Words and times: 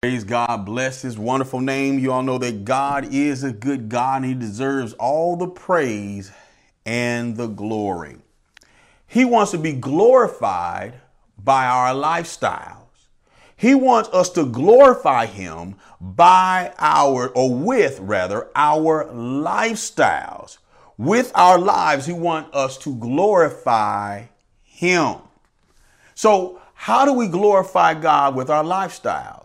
Praise 0.00 0.22
God, 0.22 0.64
bless 0.64 1.02
his 1.02 1.18
wonderful 1.18 1.60
name. 1.60 1.98
You 1.98 2.12
all 2.12 2.22
know 2.22 2.38
that 2.38 2.64
God 2.64 3.12
is 3.12 3.42
a 3.42 3.50
good 3.50 3.88
God 3.88 4.22
and 4.22 4.26
he 4.26 4.34
deserves 4.34 4.92
all 4.92 5.34
the 5.34 5.48
praise 5.48 6.30
and 6.86 7.36
the 7.36 7.48
glory. 7.48 8.18
He 9.08 9.24
wants 9.24 9.50
to 9.50 9.58
be 9.58 9.72
glorified 9.72 11.00
by 11.42 11.66
our 11.66 11.92
lifestyles. 11.94 13.08
He 13.56 13.74
wants 13.74 14.08
us 14.10 14.30
to 14.34 14.46
glorify 14.46 15.26
him 15.26 15.74
by 16.00 16.72
our, 16.78 17.30
or 17.30 17.52
with 17.52 17.98
rather, 17.98 18.46
our 18.54 19.06
lifestyles. 19.06 20.58
With 20.96 21.32
our 21.34 21.58
lives, 21.58 22.06
he 22.06 22.12
wants 22.12 22.54
us 22.54 22.78
to 22.78 22.94
glorify 22.94 24.26
him. 24.62 25.16
So, 26.14 26.62
how 26.74 27.04
do 27.04 27.12
we 27.12 27.26
glorify 27.26 27.94
God 27.94 28.36
with 28.36 28.48
our 28.48 28.62
lifestyles? 28.62 29.37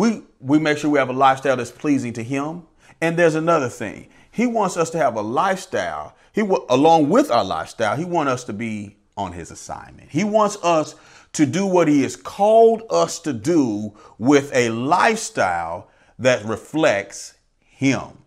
We, 0.00 0.22
we 0.40 0.58
make 0.58 0.78
sure 0.78 0.88
we 0.88 0.98
have 0.98 1.10
a 1.10 1.12
lifestyle 1.12 1.58
that's 1.58 1.70
pleasing 1.70 2.14
to 2.14 2.22
him. 2.22 2.62
And 3.02 3.18
there's 3.18 3.34
another 3.34 3.68
thing. 3.68 4.08
He 4.30 4.46
wants 4.46 4.78
us 4.78 4.88
to 4.90 4.98
have 4.98 5.14
a 5.14 5.20
lifestyle. 5.20 6.16
He 6.32 6.40
along 6.40 7.10
with 7.10 7.30
our 7.30 7.44
lifestyle, 7.44 7.98
he 7.98 8.06
wants 8.06 8.32
us 8.32 8.44
to 8.44 8.54
be 8.54 8.96
on 9.18 9.32
his 9.32 9.50
assignment. 9.50 10.08
He 10.08 10.24
wants 10.24 10.56
us 10.62 10.94
to 11.34 11.44
do 11.44 11.66
what 11.66 11.86
he 11.86 12.00
has 12.00 12.16
called 12.16 12.84
us 12.88 13.20
to 13.20 13.34
do 13.34 13.94
with 14.16 14.50
a 14.54 14.70
lifestyle 14.70 15.90
that 16.18 16.46
reflects 16.46 17.34
him. 17.58 18.19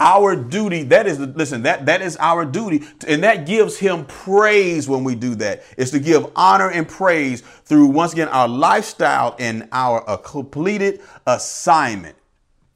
Our 0.00 0.36
duty, 0.36 0.82
that 0.84 1.06
is, 1.06 1.18
listen, 1.18 1.62
that, 1.62 1.86
that 1.86 2.02
is 2.02 2.16
our 2.18 2.44
duty. 2.44 2.84
And 3.06 3.22
that 3.22 3.46
gives 3.46 3.78
him 3.78 4.04
praise 4.06 4.88
when 4.88 5.04
we 5.04 5.14
do 5.14 5.34
that. 5.36 5.62
Is 5.76 5.90
to 5.92 5.98
give 5.98 6.26
honor 6.36 6.70
and 6.70 6.88
praise 6.88 7.42
through, 7.64 7.86
once 7.86 8.12
again, 8.12 8.28
our 8.28 8.48
lifestyle 8.48 9.36
and 9.38 9.68
our 9.72 10.08
uh, 10.08 10.16
completed 10.16 11.00
assignment. 11.26 12.16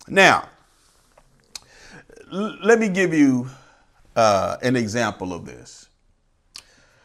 Now, 0.09 0.49
l- 2.33 2.57
let 2.63 2.79
me 2.79 2.89
give 2.89 3.15
you 3.15 3.49
uh, 4.17 4.57
an 4.63 4.77
example 4.77 5.33
of 5.33 5.47
this. 5.47 5.89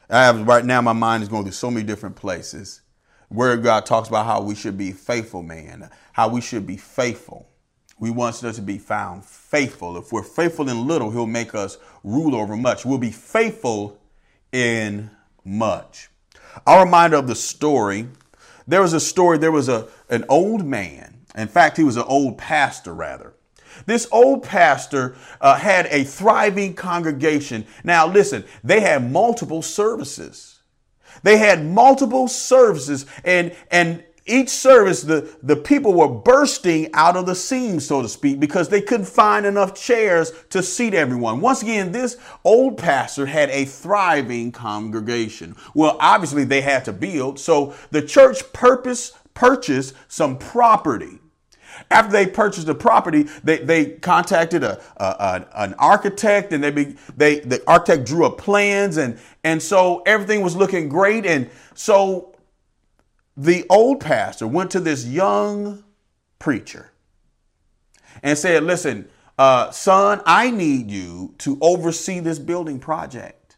I 0.09 0.25
have 0.25 0.47
right 0.47 0.63
now, 0.65 0.81
my 0.81 0.93
mind 0.93 1.23
is 1.23 1.29
going 1.29 1.43
through 1.43 1.53
so 1.53 1.71
many 1.71 1.85
different 1.85 2.15
places. 2.15 2.81
Where 3.29 3.57
God 3.57 3.87
talks 3.87 4.07
about 4.07 4.27
how 4.27 4.41
we 4.41 4.53
should 4.53 4.77
be 4.77 4.91
faithful, 4.91 5.41
man, 5.41 5.89
how 6.13 6.29
we 6.29 6.41
should 6.41 6.67
be 6.67 6.77
faithful. 6.77 7.49
We 7.99 8.09
want 8.09 8.43
us 8.43 8.55
to 8.57 8.61
be 8.61 8.77
found 8.77 9.23
faithful. 9.23 9.97
If 9.97 10.11
we're 10.11 10.23
faithful 10.23 10.69
in 10.69 10.87
little, 10.87 11.11
He'll 11.11 11.25
make 11.25 11.55
us 11.55 11.77
rule 12.03 12.35
over 12.35 12.57
much. 12.57 12.85
We'll 12.85 12.97
be 12.97 13.11
faithful 13.11 13.99
in 14.51 15.09
much. 15.43 16.09
I'll 16.65 16.83
remind 16.83 17.13
of 17.13 17.27
the 17.27 17.35
story. 17.35 18.07
There 18.67 18.81
was 18.81 18.93
a 18.93 18.99
story, 18.99 19.37
there 19.37 19.51
was 19.51 19.69
a, 19.69 19.87
an 20.09 20.25
old 20.27 20.65
man. 20.65 21.21
In 21.35 21.47
fact, 21.47 21.77
he 21.77 21.83
was 21.83 21.97
an 21.97 22.03
old 22.07 22.37
pastor, 22.37 22.93
rather. 22.93 23.33
This 23.85 24.07
old 24.11 24.43
pastor 24.43 25.15
uh, 25.41 25.55
had 25.55 25.87
a 25.87 26.03
thriving 26.03 26.73
congregation. 26.73 27.65
Now, 27.83 28.07
listen, 28.07 28.45
they 28.63 28.79
had 28.79 29.11
multiple 29.11 29.61
services. 29.61 30.59
They 31.23 31.37
had 31.37 31.65
multiple 31.65 32.27
services, 32.27 33.05
and 33.23 33.55
and 33.71 34.03
each 34.27 34.49
service, 34.49 35.03
the, 35.03 35.35
the 35.43 35.55
people 35.55 35.93
were 35.93 36.07
bursting 36.07 36.89
out 36.93 37.15
of 37.15 37.27
the 37.27 37.35
seams, 37.35 37.85
so 37.85 38.01
to 38.01 38.09
speak, 38.09 38.39
because 38.39 38.69
they 38.69 38.81
couldn't 38.81 39.05
find 39.05 39.45
enough 39.45 39.75
chairs 39.75 40.31
to 40.49 40.63
seat 40.63 40.95
everyone. 40.95 41.41
Once 41.41 41.61
again, 41.61 41.91
this 41.91 42.17
old 42.43 42.77
pastor 42.77 43.27
had 43.27 43.51
a 43.51 43.65
thriving 43.65 44.51
congregation. 44.51 45.55
Well, 45.75 45.97
obviously 45.99 46.43
they 46.43 46.61
had 46.61 46.85
to 46.85 46.93
build, 46.93 47.39
so 47.39 47.75
the 47.91 48.01
church 48.01 48.51
purpose 48.51 49.13
purchased 49.35 49.93
some 50.07 50.39
property. 50.39 51.19
After 51.91 52.11
they 52.11 52.25
purchased 52.25 52.67
the 52.67 52.73
property, 52.75 53.23
they, 53.43 53.57
they 53.57 53.85
contacted 53.85 54.63
a, 54.63 54.81
a, 54.97 55.45
an 55.55 55.75
architect 55.75 56.53
and 56.53 56.63
they, 56.63 56.71
be, 56.71 56.95
they 57.15 57.41
the 57.41 57.61
architect 57.67 58.05
drew 58.05 58.25
up 58.25 58.37
plans 58.37 58.97
and, 58.97 59.19
and 59.43 59.61
so 59.61 60.01
everything 60.05 60.41
was 60.41 60.55
looking 60.55 60.87
great. 60.87 61.25
And 61.25 61.49
so 61.73 62.34
the 63.37 63.65
old 63.69 63.99
pastor 63.99 64.47
went 64.47 64.71
to 64.71 64.79
this 64.79 65.05
young 65.05 65.83
preacher 66.39 66.91
and 68.23 68.37
said, 68.37 68.63
Listen, 68.63 69.09
uh, 69.37 69.71
son, 69.71 70.21
I 70.25 70.51
need 70.51 70.89
you 70.89 71.35
to 71.39 71.57
oversee 71.61 72.19
this 72.19 72.39
building 72.39 72.79
project. 72.79 73.57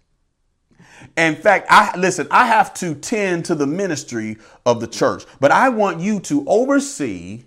In 1.15 1.35
fact, 1.35 1.67
I 1.69 1.95
listen, 1.97 2.27
I 2.31 2.47
have 2.47 2.73
to 2.75 2.95
tend 2.95 3.45
to 3.45 3.55
the 3.55 3.67
ministry 3.67 4.37
of 4.65 4.81
the 4.81 4.87
church, 4.87 5.25
but 5.39 5.51
I 5.51 5.69
want 5.69 5.99
you 5.99 6.19
to 6.21 6.43
oversee 6.47 7.43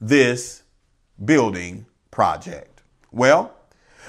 this 0.00 0.62
building 1.24 1.86
project. 2.10 2.82
Well, 3.12 3.54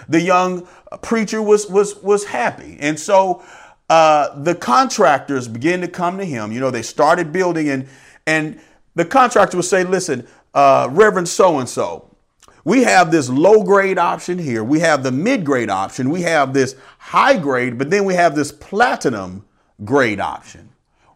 the 0.10 0.22
young 0.22 0.68
preacher 1.02 1.42
was 1.42 1.68
was 1.68 1.96
was 2.04 2.26
happy. 2.26 2.78
And 2.80 3.00
so 3.00 3.44
uh, 3.90 4.40
the 4.42 4.56
contractors 4.56 5.48
began 5.48 5.82
to 5.82 5.88
come 5.88 6.18
to 6.18 6.26
him. 6.26 6.52
You 6.52 6.60
know, 6.60 6.72
they 6.72 6.82
started 6.82 7.32
building 7.32 7.70
and 7.70 7.88
and 8.26 8.60
the 8.96 9.06
contractor 9.06 9.58
would 9.58 9.66
say, 9.66 9.84
listen, 9.84 10.28
uh, 10.54 10.90
Reverend 10.92 11.30
so 11.30 11.60
and 11.60 11.70
so, 11.70 12.16
we 12.64 12.84
have 12.84 13.12
this 13.12 13.30
low 13.30 13.64
grade 13.64 13.98
option 13.98 14.38
here. 14.40 14.64
We 14.64 14.80
have 14.82 15.04
the 15.04 15.12
mid 15.12 15.46
grade 15.46 15.70
option. 15.70 16.10
We 16.10 16.24
have 16.24 16.54
this 16.54 16.76
high 16.98 17.38
grade, 17.38 17.78
but 17.78 17.90
then 17.90 18.04
we 18.04 18.16
have 18.16 18.36
this 18.36 18.52
platinum 18.52 19.46
grade 19.86 20.20
option. 20.20 20.70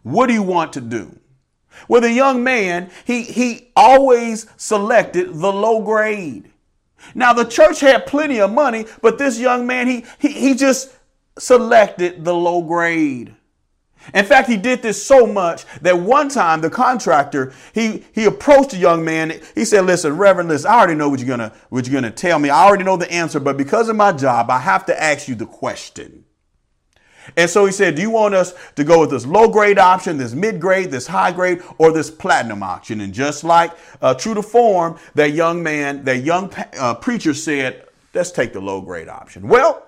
What 0.03 0.27
do 0.27 0.33
you 0.33 0.43
want 0.43 0.73
to 0.73 0.81
do? 0.81 1.19
Well, 1.87 2.01
the 2.01 2.11
young 2.11 2.43
man, 2.43 2.91
he, 3.05 3.23
he 3.23 3.71
always 3.75 4.47
selected 4.57 5.33
the 5.33 5.51
low 5.51 5.81
grade. 5.81 6.51
Now, 7.15 7.33
the 7.33 7.45
church 7.45 7.79
had 7.79 8.05
plenty 8.05 8.39
of 8.39 8.51
money, 8.51 8.85
but 9.01 9.17
this 9.17 9.39
young 9.39 9.65
man, 9.65 9.87
he, 9.87 10.05
he, 10.19 10.29
he 10.29 10.53
just 10.53 10.95
selected 11.37 12.23
the 12.23 12.33
low 12.33 12.61
grade. 12.61 13.35
In 14.13 14.25
fact, 14.25 14.49
he 14.49 14.57
did 14.57 14.81
this 14.81 15.01
so 15.01 15.27
much 15.27 15.65
that 15.81 15.97
one 15.97 16.27
time 16.27 16.61
the 16.61 16.69
contractor, 16.69 17.53
he, 17.73 18.03
he 18.13 18.25
approached 18.25 18.73
a 18.73 18.77
young 18.77 19.05
man. 19.05 19.39
He 19.53 19.63
said, 19.63 19.85
listen, 19.85 20.17
Reverend, 20.17 20.49
listen, 20.49 20.71
I 20.71 20.75
already 20.75 20.95
know 20.95 21.09
what 21.09 21.19
you're 21.19 21.27
gonna, 21.27 21.53
what 21.69 21.87
you're 21.87 21.93
gonna 21.93 22.11
tell 22.11 22.39
me. 22.39 22.49
I 22.49 22.65
already 22.65 22.83
know 22.83 22.97
the 22.97 23.11
answer, 23.11 23.39
but 23.39 23.57
because 23.57 23.89
of 23.89 23.95
my 23.95 24.11
job, 24.11 24.49
I 24.49 24.59
have 24.59 24.85
to 24.87 25.01
ask 25.03 25.27
you 25.27 25.35
the 25.35 25.45
question. 25.45 26.25
And 27.37 27.49
so 27.49 27.65
he 27.65 27.71
said, 27.71 27.95
Do 27.95 28.01
you 28.01 28.09
want 28.09 28.33
us 28.33 28.53
to 28.75 28.83
go 28.83 29.01
with 29.01 29.11
this 29.11 29.25
low 29.25 29.47
grade 29.47 29.77
option, 29.77 30.17
this 30.17 30.33
mid 30.33 30.59
grade, 30.59 30.89
this 30.89 31.05
high 31.05 31.31
grade, 31.31 31.61
or 31.77 31.91
this 31.91 32.09
platinum 32.09 32.63
option? 32.63 33.01
And 33.01 33.13
just 33.13 33.43
like 33.43 33.71
uh, 34.01 34.15
true 34.15 34.33
to 34.33 34.41
form, 34.41 34.97
that 35.13 35.31
young 35.33 35.61
man, 35.61 36.03
that 36.05 36.23
young 36.23 36.51
uh, 36.79 36.95
preacher 36.95 37.35
said, 37.35 37.85
Let's 38.13 38.31
take 38.31 38.53
the 38.53 38.59
low 38.59 38.81
grade 38.81 39.07
option. 39.07 39.47
Well, 39.47 39.87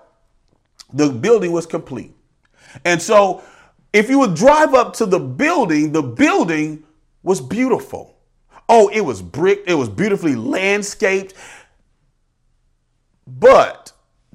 the 0.92 1.10
building 1.10 1.52
was 1.52 1.66
complete. 1.66 2.14
And 2.84 3.00
so 3.00 3.42
if 3.92 4.10
you 4.10 4.18
would 4.18 4.34
drive 4.34 4.74
up 4.74 4.94
to 4.94 5.06
the 5.06 5.20
building, 5.20 5.92
the 5.92 6.02
building 6.02 6.84
was 7.22 7.40
beautiful. 7.40 8.16
Oh, 8.68 8.88
it 8.88 9.02
was 9.02 9.22
brick, 9.22 9.62
it 9.66 9.74
was 9.74 9.88
beautifully 9.88 10.34
landscaped. 10.34 11.34
But 13.26 13.92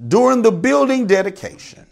during 0.07 0.41
the 0.41 0.51
building 0.51 1.07
dedication, 1.07 1.85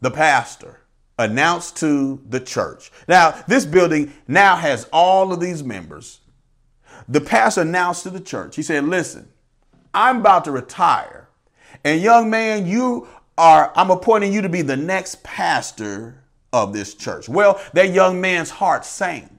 the 0.00 0.10
pastor 0.10 0.80
announced 1.18 1.76
to 1.78 2.20
the 2.28 2.40
church. 2.40 2.90
Now, 3.08 3.42
this 3.46 3.64
building 3.64 4.12
now 4.28 4.56
has 4.56 4.88
all 4.92 5.32
of 5.32 5.40
these 5.40 5.62
members. 5.62 6.20
The 7.08 7.20
pastor 7.20 7.62
announced 7.62 8.02
to 8.04 8.10
the 8.10 8.20
church, 8.20 8.56
he 8.56 8.62
said, 8.62 8.84
Listen, 8.84 9.28
I'm 9.92 10.18
about 10.18 10.44
to 10.44 10.50
retire. 10.50 11.23
And 11.84 12.00
young 12.00 12.30
man, 12.30 12.66
you 12.66 13.06
are, 13.36 13.72
I'm 13.76 13.90
appointing 13.90 14.32
you 14.32 14.42
to 14.42 14.48
be 14.48 14.62
the 14.62 14.76
next 14.76 15.22
pastor 15.22 16.22
of 16.52 16.72
this 16.72 16.94
church. 16.94 17.28
Well, 17.28 17.60
that 17.74 17.90
young 17.90 18.20
man's 18.20 18.50
heart 18.50 18.84
sank. 18.84 19.30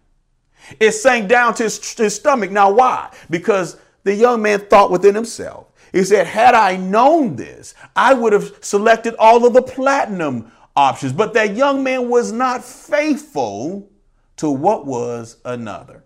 It 0.79 0.91
sank 0.91 1.29
down 1.29 1.53
to 1.55 1.63
his, 1.63 1.93
his 1.93 2.15
stomach. 2.15 2.51
Now, 2.51 2.71
why? 2.71 3.11
Because 3.29 3.77
the 4.03 4.13
young 4.13 4.41
man 4.41 4.59
thought 4.61 4.91
within 4.91 5.15
himself. 5.15 5.67
He 5.91 6.03
said, 6.03 6.27
Had 6.27 6.53
I 6.55 6.75
known 6.75 7.35
this, 7.35 7.73
I 7.95 8.13
would 8.13 8.33
have 8.33 8.53
selected 8.61 9.15
all 9.17 9.45
of 9.45 9.53
the 9.53 9.61
platinum 9.61 10.51
options. 10.75 11.13
But 11.13 11.33
that 11.35 11.55
young 11.55 11.83
man 11.83 12.09
was 12.09 12.31
not 12.31 12.63
faithful 12.63 13.89
to 14.37 14.49
what 14.49 14.85
was 14.85 15.37
another. 15.45 16.03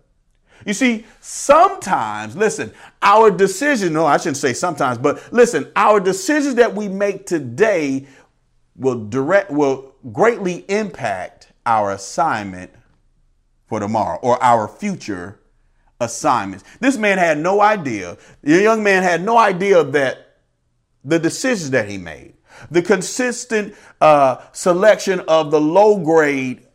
You 0.66 0.74
see, 0.74 1.06
sometimes, 1.20 2.36
listen, 2.36 2.72
our 3.00 3.30
decision, 3.30 3.92
no, 3.92 4.06
I 4.06 4.18
shouldn't 4.18 4.36
say 4.36 4.52
sometimes, 4.52 4.98
but 4.98 5.32
listen, 5.32 5.70
our 5.74 6.00
decisions 6.00 6.56
that 6.56 6.74
we 6.74 6.88
make 6.88 7.26
today 7.26 8.06
will 8.76 9.06
direct, 9.06 9.50
will 9.50 9.94
greatly 10.12 10.64
impact 10.68 11.48
our 11.64 11.92
assignment 11.92 12.70
for 13.68 13.80
tomorrow 13.80 14.18
or 14.22 14.42
our 14.42 14.68
future 14.68 15.40
assignments. 16.00 16.64
This 16.80 16.96
man 16.96 17.18
had 17.18 17.38
no 17.38 17.60
idea, 17.60 18.18
the 18.42 18.60
young 18.60 18.82
man 18.82 19.02
had 19.02 19.22
no 19.22 19.38
idea 19.38 19.84
that 19.84 20.38
the 21.04 21.18
decisions 21.18 21.70
that 21.70 21.88
he 21.88 21.96
made, 21.96 22.34
the 22.70 22.82
consistent 22.82 23.74
uh, 24.00 24.42
selection 24.52 25.20
of 25.20 25.50
the 25.50 25.60
low 25.60 25.98
grade 25.98 26.66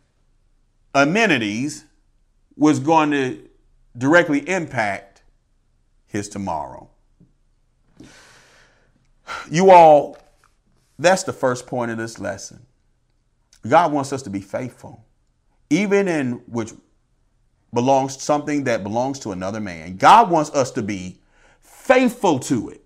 amenities 0.94 1.84
was 2.56 2.80
going 2.80 3.10
to 3.10 3.45
directly 3.96 4.48
impact 4.48 5.22
his 6.06 6.28
tomorrow. 6.28 6.88
You 9.50 9.70
all, 9.70 10.18
that's 10.98 11.24
the 11.24 11.32
first 11.32 11.66
point 11.66 11.90
of 11.90 11.98
this 11.98 12.18
lesson. 12.18 12.64
God 13.68 13.92
wants 13.92 14.12
us 14.12 14.22
to 14.22 14.30
be 14.30 14.40
faithful, 14.40 15.04
even 15.70 16.08
in 16.08 16.32
which 16.46 16.72
belongs 17.74 18.20
something 18.22 18.64
that 18.64 18.82
belongs 18.82 19.18
to 19.20 19.32
another 19.32 19.60
man. 19.60 19.96
God 19.96 20.30
wants 20.30 20.50
us 20.50 20.70
to 20.72 20.82
be 20.82 21.18
faithful 21.60 22.38
to 22.40 22.70
it. 22.70 22.82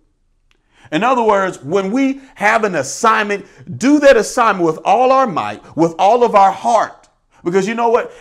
In 0.90 1.04
other 1.04 1.22
words, 1.22 1.62
when 1.62 1.92
we 1.92 2.20
have 2.34 2.64
an 2.64 2.74
assignment, 2.74 3.46
do 3.78 4.00
that 4.00 4.16
assignment 4.16 4.66
with 4.66 4.78
all 4.84 5.12
our 5.12 5.26
might, 5.26 5.76
with 5.76 5.94
all 5.98 6.24
of 6.24 6.34
our 6.34 6.50
heart. 6.50 7.08
Because 7.44 7.68
you 7.68 7.74
know 7.74 7.90
what? 7.90 8.12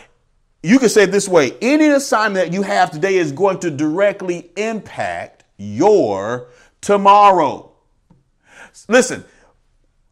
You 0.62 0.78
can 0.78 0.90
say 0.90 1.04
it 1.04 1.12
this 1.12 1.28
way 1.28 1.54
any 1.62 1.88
assignment 1.88 2.48
that 2.48 2.54
you 2.54 2.64
have 2.64 2.92
today 2.92 3.16
is 3.16 3.32
going 3.32 3.60
to 3.60 3.72
directly 3.72 4.50
impact 4.58 5.46
your 5.58 6.50
tomorrow. 6.82 7.72
Listen, 8.88 9.24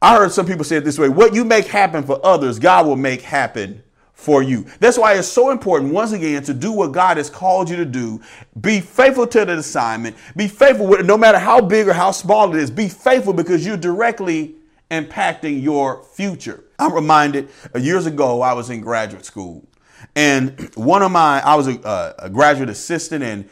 I 0.01 0.15
heard 0.17 0.31
some 0.31 0.45
people 0.45 0.63
say 0.63 0.77
it 0.77 0.85
this 0.85 0.97
way 0.97 1.09
what 1.09 1.33
you 1.33 1.43
make 1.43 1.65
happen 1.67 2.03
for 2.03 2.23
others, 2.25 2.59
God 2.59 2.85
will 2.85 2.95
make 2.95 3.21
happen 3.21 3.83
for 4.13 4.41
you. 4.41 4.65
That's 4.79 4.97
why 4.97 5.13
it's 5.13 5.27
so 5.27 5.51
important, 5.51 5.93
once 5.93 6.11
again, 6.11 6.41
to 6.43 6.53
do 6.53 6.71
what 6.71 6.91
God 6.91 7.17
has 7.17 7.29
called 7.29 7.69
you 7.69 7.75
to 7.75 7.85
do. 7.85 8.19
Be 8.59 8.79
faithful 8.79 9.27
to 9.27 9.45
the 9.45 9.59
assignment. 9.59 10.15
Be 10.35 10.47
faithful 10.47 10.87
with 10.87 11.01
it, 11.01 11.05
no 11.05 11.17
matter 11.17 11.37
how 11.37 11.61
big 11.61 11.87
or 11.87 11.93
how 11.93 12.09
small 12.11 12.53
it 12.55 12.59
is. 12.59 12.71
Be 12.71 12.89
faithful 12.89 13.31
because 13.31 13.63
you're 13.63 13.77
directly 13.77 14.55
impacting 14.89 15.61
your 15.61 16.03
future. 16.03 16.63
I'm 16.79 16.93
reminded 16.93 17.49
years 17.79 18.07
ago, 18.07 18.41
I 18.41 18.53
was 18.53 18.71
in 18.71 18.81
graduate 18.81 19.23
school. 19.23 19.67
And 20.15 20.73
one 20.75 21.01
of 21.01 21.11
my, 21.11 21.41
I 21.41 21.55
was 21.55 21.67
a, 21.67 22.15
a 22.19 22.29
graduate 22.29 22.69
assistant, 22.69 23.23
and 23.23 23.49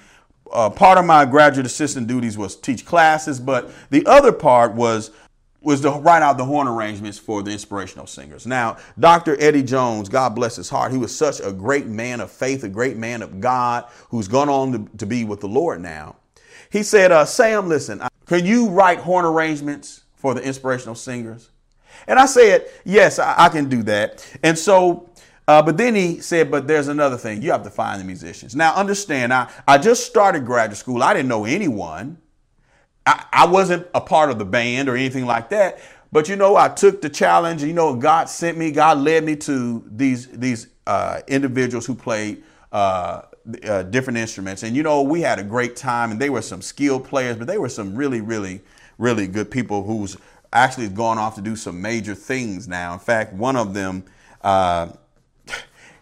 uh, 0.51 0.69
part 0.69 0.97
of 0.97 1.05
my 1.05 1.25
graduate 1.25 1.65
assistant 1.65 2.07
duties 2.07 2.37
was 2.37 2.55
teach 2.55 2.85
classes, 2.85 3.39
but 3.39 3.71
the 3.89 4.05
other 4.05 4.31
part 4.31 4.73
was 4.73 5.11
was 5.65 5.81
to 5.81 5.89
write 5.89 6.21
out 6.21 6.37
the 6.37 6.45
horn 6.45 6.67
arrangements 6.67 7.17
for 7.17 7.41
the 7.41 7.49
inspirational 7.49 8.05
singers. 8.05 8.45
Now, 8.45 8.77
Dr. 8.99 9.35
Eddie 9.41 9.63
Jones, 9.63 10.07
God 10.07 10.35
bless 10.35 10.55
his 10.55 10.69
heart, 10.69 10.91
he 10.91 10.97
was 10.97 11.15
such 11.15 11.39
a 11.39 11.51
great 11.51 11.87
man 11.87 12.21
of 12.21 12.29
faith, 12.29 12.63
a 12.63 12.69
great 12.69 12.97
man 12.97 13.23
of 13.23 13.41
God 13.41 13.85
who's 14.09 14.27
gone 14.27 14.47
on 14.47 14.71
to, 14.71 14.97
to 14.97 15.07
be 15.07 15.23
with 15.23 15.39
the 15.41 15.47
Lord 15.47 15.81
now. 15.81 16.17
He 16.71 16.83
said, 16.83 17.11
uh, 17.11 17.25
Sam, 17.25 17.67
listen, 17.67 18.01
can 18.27 18.45
you 18.45 18.69
write 18.69 18.99
horn 18.99 19.25
arrangements 19.25 20.03
for 20.13 20.35
the 20.35 20.41
inspirational 20.43 20.93
singers? 20.93 21.49
And 22.07 22.19
I 22.19 22.27
said, 22.27 22.67
yes, 22.83 23.17
I, 23.17 23.33
I 23.45 23.49
can 23.49 23.67
do 23.67 23.81
that. 23.83 24.25
And 24.43 24.57
so, 24.57 25.09
uh, 25.47 25.61
but 25.61 25.77
then 25.77 25.95
he 25.95 26.19
said, 26.19 26.49
but 26.49 26.67
there's 26.67 26.87
another 26.87 27.17
thing. 27.17 27.41
You 27.41 27.51
have 27.51 27.63
to 27.63 27.69
find 27.69 28.01
the 28.01 28.05
musicians. 28.05 28.55
Now, 28.55 28.73
understand, 28.75 29.33
I, 29.33 29.49
I 29.67 29.77
just 29.77 30.05
started 30.05 30.45
graduate 30.45 30.77
school. 30.77 31.03
I 31.03 31.13
didn't 31.13 31.29
know 31.29 31.45
anyone. 31.45 32.17
I, 33.05 33.25
I 33.31 33.45
wasn't 33.45 33.87
a 33.93 34.01
part 34.01 34.31
of 34.31 34.39
the 34.39 34.45
band 34.45 34.89
or 34.89 34.95
anything 34.95 35.25
like 35.25 35.49
that. 35.49 35.79
But 36.11 36.29
you 36.29 36.35
know, 36.35 36.55
I 36.55 36.69
took 36.69 37.01
the 37.01 37.09
challenge. 37.09 37.61
You 37.63 37.73
know, 37.73 37.95
God 37.95 38.29
sent 38.29 38.57
me. 38.57 38.71
God 38.71 38.99
led 38.99 39.23
me 39.23 39.35
to 39.37 39.83
these 39.91 40.27
these 40.27 40.67
uh, 40.87 41.21
individuals 41.27 41.85
who 41.85 41.93
played 41.93 42.43
uh, 42.71 43.23
uh, 43.67 43.83
different 43.83 44.17
instruments, 44.17 44.63
and 44.63 44.75
you 44.75 44.83
know, 44.83 45.01
we 45.01 45.21
had 45.21 45.39
a 45.39 45.43
great 45.43 45.75
time. 45.75 46.11
And 46.11 46.19
they 46.19 46.29
were 46.29 46.41
some 46.41 46.61
skilled 46.61 47.03
players, 47.03 47.35
but 47.35 47.47
they 47.47 47.57
were 47.57 47.69
some 47.69 47.95
really, 47.95 48.21
really, 48.21 48.61
really 48.97 49.27
good 49.27 49.51
people 49.51 49.83
who's 49.83 50.15
actually 50.53 50.87
gone 50.87 51.17
off 51.17 51.35
to 51.35 51.41
do 51.41 51.55
some 51.55 51.81
major 51.81 52.15
things 52.15 52.67
now. 52.67 52.93
In 52.93 52.99
fact, 52.99 53.33
one 53.33 53.57
of 53.57 53.73
them, 53.73 54.05
uh, 54.41 54.87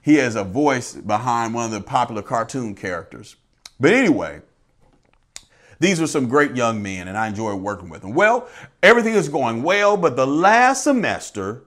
he 0.03 0.15
has 0.15 0.35
a 0.35 0.43
voice 0.43 0.93
behind 0.93 1.53
one 1.53 1.65
of 1.65 1.71
the 1.71 1.81
popular 1.81 2.21
cartoon 2.21 2.75
characters. 2.75 3.37
But 3.79 3.93
anyway, 3.93 4.41
these 5.79 5.99
were 5.99 6.07
some 6.07 6.27
great 6.27 6.55
young 6.55 6.83
men, 6.83 7.07
and 7.07 7.17
I 7.17 7.27
enjoyed 7.27 7.59
working 7.59 7.89
with 7.89 8.01
them. 8.01 8.13
Well, 8.13 8.49
everything 8.83 9.13
is 9.13 9.29
going 9.29 9.63
well, 9.63 9.95
but 9.95 10.17
the 10.17 10.27
last 10.27 10.83
semester 10.83 11.63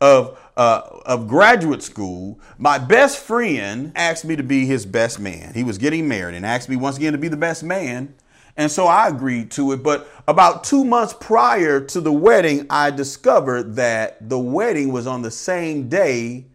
of 0.00 0.38
uh, 0.56 1.00
of 1.04 1.26
graduate 1.26 1.82
school, 1.82 2.38
my 2.58 2.78
best 2.78 3.18
friend 3.18 3.92
asked 3.96 4.24
me 4.24 4.36
to 4.36 4.42
be 4.42 4.66
his 4.66 4.86
best 4.86 5.18
man. 5.18 5.52
He 5.52 5.64
was 5.64 5.76
getting 5.76 6.06
married 6.06 6.36
and 6.36 6.46
asked 6.46 6.68
me 6.68 6.76
once 6.76 6.96
again 6.96 7.12
to 7.12 7.18
be 7.18 7.28
the 7.28 7.36
best 7.36 7.62
man. 7.64 8.14
And 8.56 8.70
so 8.70 8.86
I 8.86 9.08
agreed 9.08 9.50
to 9.52 9.72
it. 9.72 9.82
But 9.82 10.08
about 10.28 10.64
two 10.64 10.84
months 10.84 11.14
prior 11.18 11.80
to 11.80 12.00
the 12.00 12.12
wedding, 12.12 12.66
I 12.68 12.90
discovered 12.90 13.76
that 13.76 14.28
the 14.28 14.38
wedding 14.38 14.92
was 14.92 15.06
on 15.06 15.22
the 15.22 15.30
same 15.30 15.88
day 15.88 16.46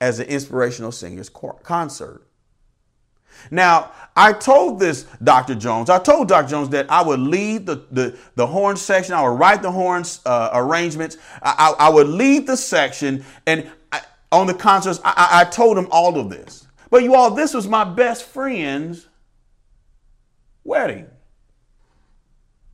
as 0.00 0.18
an 0.18 0.26
Inspirational 0.26 0.92
Singers 0.92 1.30
concert. 1.62 2.26
Now, 3.50 3.92
I 4.16 4.32
told 4.32 4.80
this 4.80 5.04
Dr. 5.22 5.54
Jones, 5.54 5.88
I 5.88 5.98
told 5.98 6.28
Dr. 6.28 6.48
Jones 6.48 6.68
that 6.70 6.90
I 6.90 7.02
would 7.02 7.20
lead 7.20 7.66
the, 7.66 7.86
the, 7.90 8.18
the 8.34 8.46
horn 8.46 8.76
section, 8.76 9.14
I 9.14 9.22
would 9.22 9.38
write 9.38 9.62
the 9.62 9.70
horns 9.70 10.20
uh, 10.26 10.50
arrangements, 10.52 11.16
I, 11.42 11.74
I, 11.78 11.86
I, 11.86 11.88
would 11.88 12.08
lead 12.08 12.46
the 12.46 12.56
section, 12.56 13.24
and 13.46 13.70
I, 13.92 14.02
on 14.32 14.46
the 14.46 14.54
concerts, 14.54 15.00
I, 15.04 15.28
I 15.40 15.44
told 15.44 15.78
him 15.78 15.88
all 15.90 16.18
of 16.18 16.28
this. 16.28 16.66
But 16.90 17.02
you 17.02 17.14
all, 17.14 17.30
this 17.30 17.54
was 17.54 17.68
my 17.68 17.84
best 17.84 18.24
friend's 18.24 19.08
wedding. 20.64 21.06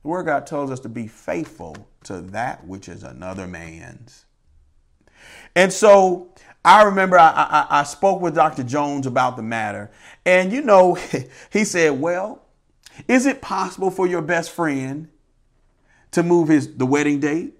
The 0.01 0.07
Word 0.07 0.25
God 0.25 0.47
tells 0.47 0.71
us 0.71 0.79
to 0.81 0.89
be 0.89 1.07
faithful 1.07 1.75
to 2.05 2.21
that 2.21 2.65
which 2.65 2.89
is 2.89 3.03
another 3.03 3.47
man's. 3.47 4.25
And 5.55 5.71
so 5.71 6.33
I 6.67 6.83
remember 6.83 7.17
I, 7.17 7.29
I, 7.29 7.79
I, 7.79 7.83
spoke 7.83 8.21
with 8.21 8.35
Dr. 8.35 8.61
Jones 8.61 9.07
about 9.07 9.37
the 9.37 9.41
matter, 9.41 9.89
and 10.25 10.51
you 10.51 10.61
know, 10.61 10.95
he 11.49 11.63
said, 11.63 12.01
Well, 12.01 12.43
is 13.07 13.25
it 13.25 13.41
possible 13.41 13.89
for 13.89 14.05
your 14.05 14.21
best 14.21 14.51
friend 14.51 15.07
to 16.11 16.23
move 16.23 16.49
his 16.49 16.75
the 16.75 16.85
wedding 16.85 17.21
date? 17.21 17.53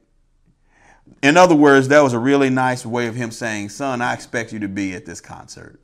In 1.23 1.37
other 1.37 1.55
words, 1.55 1.87
that 1.87 2.01
was 2.01 2.11
a 2.11 2.19
really 2.19 2.49
nice 2.49 2.85
way 2.85 3.07
of 3.07 3.15
him 3.15 3.31
saying, 3.31 3.69
Son, 3.69 4.01
I 4.01 4.13
expect 4.13 4.51
you 4.51 4.59
to 4.59 4.67
be 4.67 4.93
at 4.93 5.05
this 5.05 5.21
concert. 5.21 5.79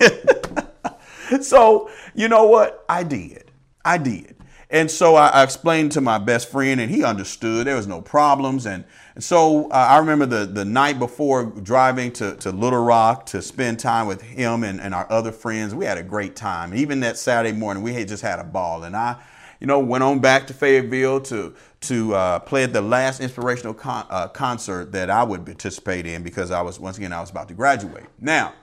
so, 1.42 1.90
you 2.14 2.28
know 2.28 2.46
what? 2.46 2.82
I 2.88 3.02
did. 3.02 3.50
I 3.84 3.98
did. 3.98 4.33
And 4.74 4.90
so 4.90 5.14
I, 5.14 5.28
I, 5.28 5.44
explained 5.44 5.92
to 5.92 6.00
my 6.00 6.18
best 6.18 6.50
friend, 6.50 6.80
and 6.80 6.90
he 6.90 7.04
understood. 7.04 7.68
There 7.68 7.76
was 7.76 7.86
no 7.86 8.00
problems. 8.00 8.66
And, 8.66 8.82
and 9.14 9.22
so 9.22 9.70
uh, 9.70 9.74
I 9.74 9.98
remember 9.98 10.26
the, 10.26 10.46
the 10.46 10.64
night 10.64 10.98
before 10.98 11.44
driving 11.44 12.10
to, 12.14 12.34
to 12.38 12.50
Little 12.50 12.84
Rock 12.84 13.24
to 13.26 13.40
spend 13.40 13.78
time 13.78 14.08
with 14.08 14.20
him 14.22 14.64
and, 14.64 14.80
and 14.80 14.92
our 14.92 15.06
other 15.12 15.30
friends. 15.30 15.76
We 15.76 15.84
had 15.84 15.96
a 15.96 16.02
great 16.02 16.34
time. 16.34 16.74
Even 16.74 16.98
that 17.00 17.16
Saturday 17.16 17.56
morning, 17.56 17.84
we 17.84 17.92
had 17.92 18.08
just 18.08 18.24
had 18.24 18.40
a 18.40 18.44
ball. 18.44 18.82
And 18.82 18.96
I, 18.96 19.22
you 19.60 19.68
know, 19.68 19.78
went 19.78 20.02
on 20.02 20.18
back 20.18 20.48
to 20.48 20.54
Fayetteville 20.54 21.20
to 21.20 21.54
to 21.82 22.14
uh, 22.16 22.38
play 22.40 22.64
at 22.64 22.72
the 22.72 22.82
last 22.82 23.20
inspirational 23.20 23.74
con- 23.74 24.06
uh, 24.10 24.26
concert 24.26 24.90
that 24.90 25.08
I 25.08 25.22
would 25.22 25.46
participate 25.46 26.04
in 26.04 26.24
because 26.24 26.50
I 26.50 26.62
was 26.62 26.80
once 26.80 26.98
again 26.98 27.12
I 27.12 27.20
was 27.20 27.30
about 27.30 27.46
to 27.46 27.54
graduate. 27.54 28.06
Now, 28.18 28.54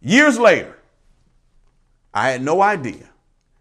years 0.00 0.36
later, 0.36 0.76
I 2.12 2.30
had 2.30 2.42
no 2.42 2.60
idea 2.60 3.08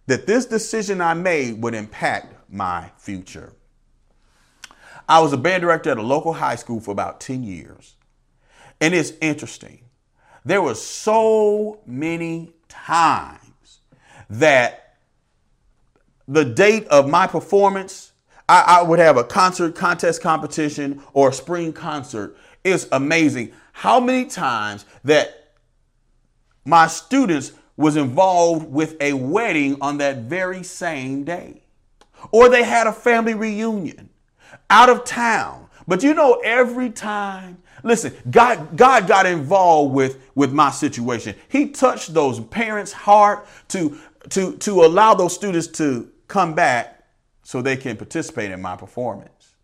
that 0.07 0.27
this 0.27 0.45
decision 0.45 1.01
I 1.01 1.13
made 1.13 1.62
would 1.62 1.74
impact 1.74 2.36
my 2.50 2.91
future. 2.98 3.53
I 5.07 5.19
was 5.19 5.33
a 5.33 5.38
band 5.38 5.62
director 5.62 5.91
at 5.91 5.98
a 5.98 6.03
local 6.03 6.33
high 6.33 6.55
school 6.55 6.79
for 6.79 6.91
about 6.91 7.19
10 7.19 7.43
years. 7.43 7.95
And 8.79 8.93
it's 8.93 9.13
interesting. 9.22 9.86
There 10.45 10.62
were 10.62 10.75
so 10.75 11.79
many 11.86 12.51
times 12.67 13.79
that 14.29 14.98
the 16.27 16.45
date 16.45 16.88
of 16.88 17.10
my 17.10 17.27
performance, 17.27 18.12
I, 18.48 18.79
I 18.79 18.83
would 18.83 19.00
have 19.00 19.17
a 19.17 19.24
concert 19.24 19.75
contest 19.75 20.22
competition 20.22 21.01
or 21.13 21.29
a 21.29 21.33
spring 21.33 21.74
concert. 21.74 22.38
It's 22.63 22.88
amazing 22.91 23.53
how 23.74 24.00
many 24.00 24.25
times 24.25 24.86
that 25.03 25.53
my 26.65 26.88
students 26.88 27.51
was 27.75 27.96
involved 27.96 28.72
with 28.72 28.96
a 29.01 29.13
wedding 29.13 29.77
on 29.82 29.98
that 29.98 30.18
very 30.18 30.63
same 30.63 31.24
day. 31.24 31.63
Or 32.32 32.50
they 32.50 32.63
had 32.63 32.88
a 32.88 32.94
family 32.94 33.34
reunion 33.34 34.10
out 34.70 34.89
of 34.89 35.03
town. 35.03 35.68
But 35.88 36.03
you 36.03 36.13
know, 36.13 36.39
every 36.44 36.89
time, 36.89 37.62
listen, 37.84 38.13
God, 38.30 38.77
God 38.77 39.08
got 39.08 39.25
involved 39.25 39.94
with, 39.94 40.24
with 40.36 40.53
my 40.53 40.72
situation. 40.72 41.36
He 41.50 41.70
touched 41.70 42.13
those 42.13 42.39
parents' 42.39 42.94
heart 42.94 43.48
to, 43.70 43.98
to, 44.30 44.56
to 44.58 44.86
allow 44.86 45.13
those 45.13 45.34
students 45.34 45.68
to 45.68 46.10
come 46.27 46.53
back 46.53 47.03
so 47.42 47.62
they 47.62 47.75
can 47.75 47.98
participate 47.98 48.51
in 48.51 48.62
my 48.62 48.77
performance. 48.77 49.56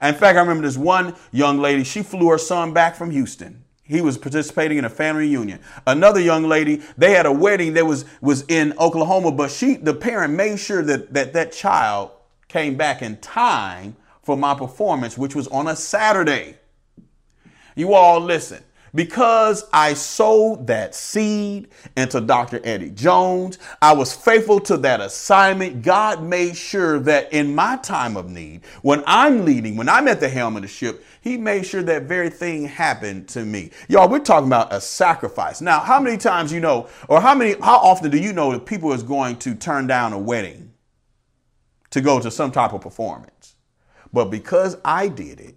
In 0.00 0.14
fact, 0.14 0.36
I 0.36 0.40
remember 0.40 0.66
this 0.66 0.76
one 0.76 1.14
young 1.30 1.60
lady, 1.60 1.84
she 1.84 2.02
flew 2.02 2.28
her 2.30 2.38
son 2.38 2.72
back 2.72 2.96
from 2.96 3.10
Houston 3.10 3.61
he 3.92 4.00
was 4.00 4.16
participating 4.18 4.78
in 4.78 4.84
a 4.84 4.90
family 4.90 5.28
reunion. 5.28 5.60
Another 5.86 6.20
young 6.20 6.44
lady, 6.44 6.82
they 6.96 7.12
had 7.12 7.26
a 7.26 7.32
wedding 7.32 7.74
that 7.74 7.86
was, 7.86 8.04
was 8.20 8.44
in 8.48 8.72
Oklahoma, 8.78 9.32
but 9.32 9.50
she, 9.50 9.74
the 9.74 9.94
parent 9.94 10.34
made 10.34 10.58
sure 10.58 10.82
that, 10.82 11.12
that 11.12 11.32
that 11.34 11.52
child 11.52 12.10
came 12.48 12.76
back 12.76 13.02
in 13.02 13.18
time 13.18 13.96
for 14.22 14.36
my 14.36 14.54
performance, 14.54 15.18
which 15.18 15.34
was 15.34 15.46
on 15.48 15.68
a 15.68 15.76
Saturday. 15.76 16.56
You 17.74 17.94
all 17.94 18.20
listen. 18.20 18.62
Because 18.94 19.64
I 19.72 19.94
sowed 19.94 20.66
that 20.66 20.94
seed 20.94 21.68
into 21.96 22.20
Dr. 22.20 22.60
Eddie 22.62 22.90
Jones, 22.90 23.58
I 23.80 23.94
was 23.94 24.12
faithful 24.12 24.60
to 24.60 24.76
that 24.78 25.00
assignment. 25.00 25.82
God 25.82 26.22
made 26.22 26.56
sure 26.56 26.98
that 27.00 27.32
in 27.32 27.54
my 27.54 27.76
time 27.78 28.16
of 28.16 28.30
need, 28.30 28.64
when 28.82 29.02
I'm 29.06 29.44
leading, 29.44 29.76
when 29.76 29.88
I'm 29.88 30.08
at 30.08 30.20
the 30.20 30.28
helm 30.28 30.56
of 30.56 30.62
the 30.62 30.68
ship, 30.68 31.04
He 31.22 31.38
made 31.38 31.64
sure 31.64 31.82
that 31.82 32.02
very 32.02 32.28
thing 32.28 32.64
happened 32.64 33.28
to 33.28 33.44
me. 33.44 33.70
Y'all, 33.88 34.08
we're 34.08 34.18
talking 34.18 34.48
about 34.48 34.72
a 34.72 34.80
sacrifice. 34.80 35.60
Now, 35.60 35.80
how 35.80 35.98
many 35.98 36.18
times 36.18 36.52
you 36.52 36.60
know, 36.60 36.88
or 37.08 37.20
how 37.20 37.34
many, 37.34 37.52
how 37.60 37.78
often 37.78 38.10
do 38.10 38.18
you 38.18 38.32
know 38.32 38.52
that 38.52 38.66
people 38.66 38.92
is 38.92 39.02
going 39.02 39.36
to 39.38 39.54
turn 39.54 39.86
down 39.86 40.12
a 40.12 40.18
wedding 40.18 40.72
to 41.90 42.00
go 42.00 42.20
to 42.20 42.30
some 42.30 42.52
type 42.52 42.72
of 42.72 42.82
performance? 42.82 43.54
But 44.12 44.26
because 44.26 44.76
I 44.84 45.08
did 45.08 45.40
it, 45.40 45.56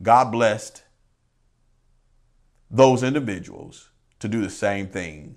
God 0.00 0.30
blessed 0.30 0.84
those 2.70 3.02
individuals 3.02 3.90
to 4.20 4.28
do 4.28 4.40
the 4.42 4.50
same 4.50 4.88
thing 4.88 5.36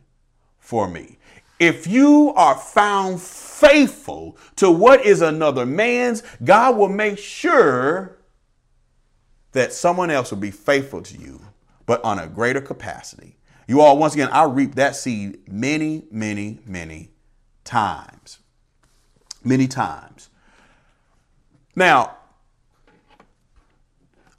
for 0.60 0.88
me. 0.88 1.18
If 1.60 1.86
you 1.86 2.34
are 2.36 2.56
found 2.56 3.22
faithful 3.22 4.38
to 4.56 4.72
what 4.72 5.06
is 5.06 5.22
another 5.22 5.66
man's, 5.66 6.24
God 6.44 6.76
will 6.76 6.90
make 6.90 7.20
sure 7.20 8.18
that 9.52 9.74
someone 9.74 10.10
else 10.10 10.32
will 10.32 10.40
be 10.40 10.52
faithful 10.52 11.02
to 11.04 11.18
you, 11.18 11.42
but 11.86 12.04
on 12.04 12.18
a 12.18 12.28
greater 12.28 12.62
capacity. 12.62 13.38
You 13.68 13.82
all, 13.82 13.98
once 13.98 14.14
again, 14.14 14.30
I 14.32 14.46
reap 14.46 14.76
that 14.76 14.96
seed 14.96 15.48
many, 15.48 16.04
many, 16.10 16.60
many 16.66 17.12
times. 17.64 18.40
Many 19.44 19.68
times. 19.68 20.30
Now, 21.76 22.18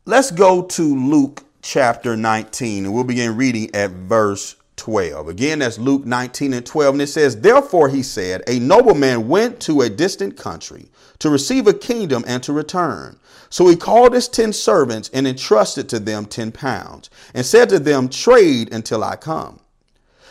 let's 0.04 0.30
go 0.30 0.62
to 0.62 0.82
Luke 0.82 1.44
chapter 1.62 2.16
19, 2.16 2.84
and 2.84 2.92
we'll 2.92 3.04
begin 3.04 3.36
reading 3.36 3.70
at 3.74 3.90
verse 3.90 4.56
12. 4.76 5.28
Again, 5.28 5.60
that's 5.60 5.78
Luke 5.78 6.04
19 6.04 6.52
and 6.52 6.66
12. 6.66 6.94
And 6.96 7.02
it 7.02 7.06
says, 7.06 7.40
Therefore, 7.40 7.88
he 7.88 8.02
said, 8.02 8.42
A 8.46 8.58
nobleman 8.58 9.28
went 9.28 9.60
to 9.60 9.82
a 9.82 9.88
distant 9.88 10.36
country 10.36 10.88
to 11.20 11.30
receive 11.30 11.68
a 11.68 11.72
kingdom 11.72 12.24
and 12.26 12.42
to 12.42 12.52
return. 12.52 13.18
So 13.48 13.68
he 13.68 13.76
called 13.76 14.12
his 14.12 14.28
ten 14.28 14.52
servants 14.52 15.08
and 15.14 15.26
entrusted 15.26 15.88
to 15.90 16.00
them 16.00 16.26
ten 16.26 16.50
pounds, 16.52 17.10
and 17.32 17.46
said 17.46 17.68
to 17.68 17.78
them, 17.78 18.08
Trade 18.08 18.72
until 18.72 19.04
I 19.04 19.16
come. 19.16 19.60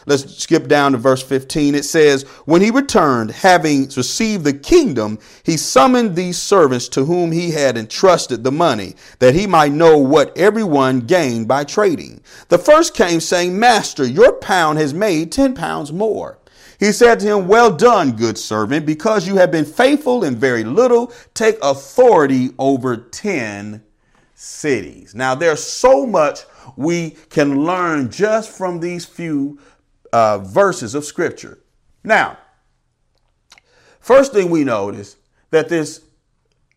Let's 0.05 0.37
skip 0.37 0.67
down 0.67 0.93
to 0.93 0.97
verse 0.97 1.21
15. 1.21 1.75
It 1.75 1.85
says, 1.85 2.23
When 2.45 2.61
he 2.61 2.71
returned, 2.71 3.31
having 3.31 3.85
received 3.85 4.43
the 4.43 4.53
kingdom, 4.53 5.19
he 5.43 5.57
summoned 5.57 6.15
these 6.15 6.41
servants 6.41 6.87
to 6.89 7.05
whom 7.05 7.31
he 7.31 7.51
had 7.51 7.77
entrusted 7.77 8.43
the 8.43 8.51
money, 8.51 8.95
that 9.19 9.35
he 9.35 9.45
might 9.47 9.71
know 9.71 9.97
what 9.97 10.35
everyone 10.37 11.01
gained 11.01 11.47
by 11.47 11.63
trading. 11.63 12.21
The 12.49 12.57
first 12.57 12.95
came, 12.95 13.19
saying, 13.19 13.57
Master, 13.57 14.05
your 14.05 14.33
pound 14.33 14.79
has 14.79 14.93
made 14.93 15.31
10 15.31 15.53
pounds 15.53 15.91
more. 15.91 16.39
He 16.79 16.91
said 16.91 17.19
to 17.19 17.27
him, 17.27 17.47
Well 17.47 17.71
done, 17.71 18.13
good 18.13 18.39
servant, 18.39 18.87
because 18.87 19.27
you 19.27 19.35
have 19.35 19.51
been 19.51 19.65
faithful 19.65 20.23
in 20.23 20.35
very 20.35 20.63
little, 20.63 21.13
take 21.35 21.57
authority 21.61 22.49
over 22.57 22.97
10 22.97 23.83
cities. 24.33 25.13
Now, 25.13 25.35
there's 25.35 25.63
so 25.63 26.07
much 26.07 26.39
we 26.75 27.11
can 27.29 27.65
learn 27.65 28.09
just 28.09 28.49
from 28.57 28.79
these 28.79 29.05
few 29.05 29.59
uh, 30.13 30.39
verses 30.39 30.95
of 30.95 31.05
scripture. 31.05 31.59
Now, 32.03 32.37
first 33.99 34.33
thing 34.33 34.49
we 34.49 34.63
notice 34.63 35.17
that 35.51 35.69
this 35.69 36.01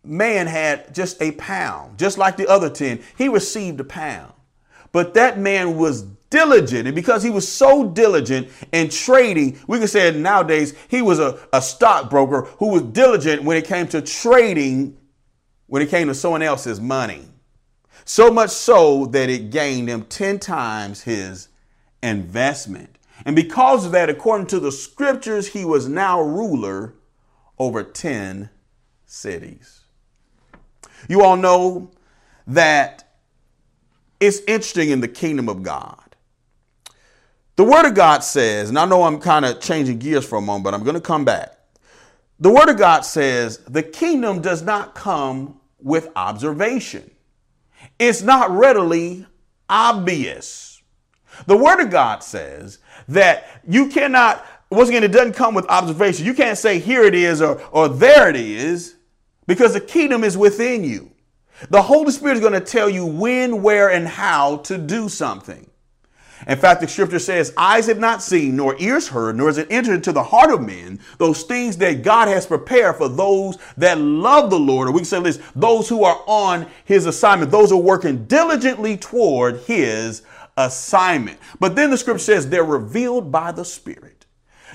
man 0.04 0.46
had 0.46 0.94
just 0.94 1.20
a 1.22 1.32
pound, 1.32 1.98
just 1.98 2.18
like 2.18 2.36
the 2.36 2.46
other 2.46 2.68
10. 2.68 3.00
He 3.16 3.28
received 3.28 3.80
a 3.80 3.84
pound. 3.84 4.32
But 4.92 5.14
that 5.14 5.38
man 5.38 5.76
was 5.76 6.02
diligent. 6.30 6.86
And 6.86 6.94
because 6.94 7.22
he 7.22 7.30
was 7.30 7.50
so 7.50 7.90
diligent 7.90 8.48
in 8.72 8.90
trading, 8.90 9.58
we 9.66 9.78
can 9.78 9.88
say 9.88 10.10
nowadays 10.12 10.74
he 10.88 11.02
was 11.02 11.18
a, 11.18 11.38
a 11.52 11.62
stockbroker 11.62 12.42
who 12.58 12.68
was 12.68 12.82
diligent 12.82 13.42
when 13.42 13.56
it 13.56 13.64
came 13.64 13.88
to 13.88 14.02
trading, 14.02 14.96
when 15.66 15.82
it 15.82 15.88
came 15.88 16.08
to 16.08 16.14
someone 16.14 16.42
else's 16.42 16.80
money. 16.80 17.22
So 18.04 18.30
much 18.30 18.50
so 18.50 19.06
that 19.06 19.30
it 19.30 19.50
gained 19.50 19.88
him 19.88 20.04
10 20.04 20.38
times 20.38 21.02
his 21.02 21.48
investment. 22.02 22.93
And 23.24 23.36
because 23.36 23.86
of 23.86 23.92
that, 23.92 24.10
according 24.10 24.48
to 24.48 24.60
the 24.60 24.72
scriptures, 24.72 25.48
he 25.48 25.64
was 25.64 25.88
now 25.88 26.20
ruler 26.20 26.94
over 27.58 27.82
10 27.82 28.50
cities. 29.06 29.82
You 31.08 31.22
all 31.22 31.36
know 31.36 31.90
that 32.46 33.04
it's 34.20 34.40
interesting 34.40 34.90
in 34.90 35.00
the 35.00 35.08
kingdom 35.08 35.48
of 35.48 35.62
God. 35.62 35.98
The 37.56 37.64
word 37.64 37.86
of 37.86 37.94
God 37.94 38.24
says, 38.24 38.68
and 38.68 38.78
I 38.78 38.84
know 38.84 39.04
I'm 39.04 39.20
kind 39.20 39.44
of 39.44 39.60
changing 39.60 39.98
gears 39.98 40.26
for 40.26 40.36
a 40.36 40.40
moment, 40.40 40.64
but 40.64 40.74
I'm 40.74 40.82
going 40.82 40.94
to 40.94 41.00
come 41.00 41.24
back. 41.24 41.56
The 42.40 42.50
word 42.50 42.68
of 42.68 42.76
God 42.76 43.02
says 43.02 43.58
the 43.58 43.82
kingdom 43.82 44.40
does 44.40 44.62
not 44.62 44.94
come 44.94 45.60
with 45.78 46.08
observation. 46.16 47.10
It's 47.98 48.22
not 48.22 48.50
readily 48.50 49.26
obvious. 49.68 50.73
The 51.46 51.56
word 51.56 51.80
of 51.80 51.90
God 51.90 52.22
says 52.22 52.78
that 53.08 53.60
you 53.66 53.88
cannot, 53.88 54.44
once 54.70 54.88
again, 54.88 55.04
it 55.04 55.12
doesn't 55.12 55.34
come 55.34 55.54
with 55.54 55.66
observation. 55.68 56.26
You 56.26 56.34
can't 56.34 56.58
say, 56.58 56.78
here 56.78 57.04
it 57.04 57.14
is 57.14 57.42
or, 57.42 57.60
or 57.72 57.88
there 57.88 58.28
it 58.28 58.36
is, 58.36 58.96
because 59.46 59.74
the 59.74 59.80
kingdom 59.80 60.24
is 60.24 60.36
within 60.36 60.84
you. 60.84 61.10
The 61.70 61.82
Holy 61.82 62.12
Spirit 62.12 62.34
is 62.34 62.40
going 62.40 62.52
to 62.54 62.60
tell 62.60 62.90
you 62.90 63.06
when, 63.06 63.62
where, 63.62 63.90
and 63.90 64.06
how 64.06 64.58
to 64.58 64.76
do 64.78 65.08
something. 65.08 65.68
In 66.46 66.58
fact, 66.58 66.80
the 66.80 66.88
scripture 66.88 67.18
says, 67.18 67.54
Eyes 67.56 67.86
have 67.86 67.98
not 67.98 68.22
seen, 68.22 68.56
nor 68.56 68.76
ears 68.78 69.08
heard, 69.08 69.36
nor 69.36 69.46
has 69.46 69.56
it 69.56 69.68
entered 69.70 69.94
into 69.94 70.12
the 70.12 70.22
heart 70.22 70.50
of 70.50 70.60
men, 70.60 71.00
those 71.18 71.44
things 71.44 71.76
that 71.78 72.02
God 72.02 72.28
has 72.28 72.46
prepared 72.46 72.96
for 72.96 73.08
those 73.08 73.56
that 73.76 73.98
love 73.98 74.50
the 74.50 74.58
Lord. 74.58 74.88
Or 74.88 74.92
we 74.92 75.00
can 75.00 75.06
say 75.06 75.20
this, 75.22 75.40
those 75.54 75.88
who 75.88 76.04
are 76.04 76.22
on 76.26 76.66
his 76.84 77.06
assignment, 77.06 77.50
those 77.50 77.70
who 77.70 77.78
are 77.78 77.82
working 77.82 78.26
diligently 78.26 78.96
toward 78.96 79.60
his 79.60 80.22
assignment. 80.56 81.38
But 81.60 81.76
then 81.76 81.90
the 81.90 81.98
scripture 81.98 82.24
says 82.24 82.48
they're 82.48 82.64
revealed 82.64 83.32
by 83.32 83.52
the 83.52 83.64
Spirit. 83.64 84.26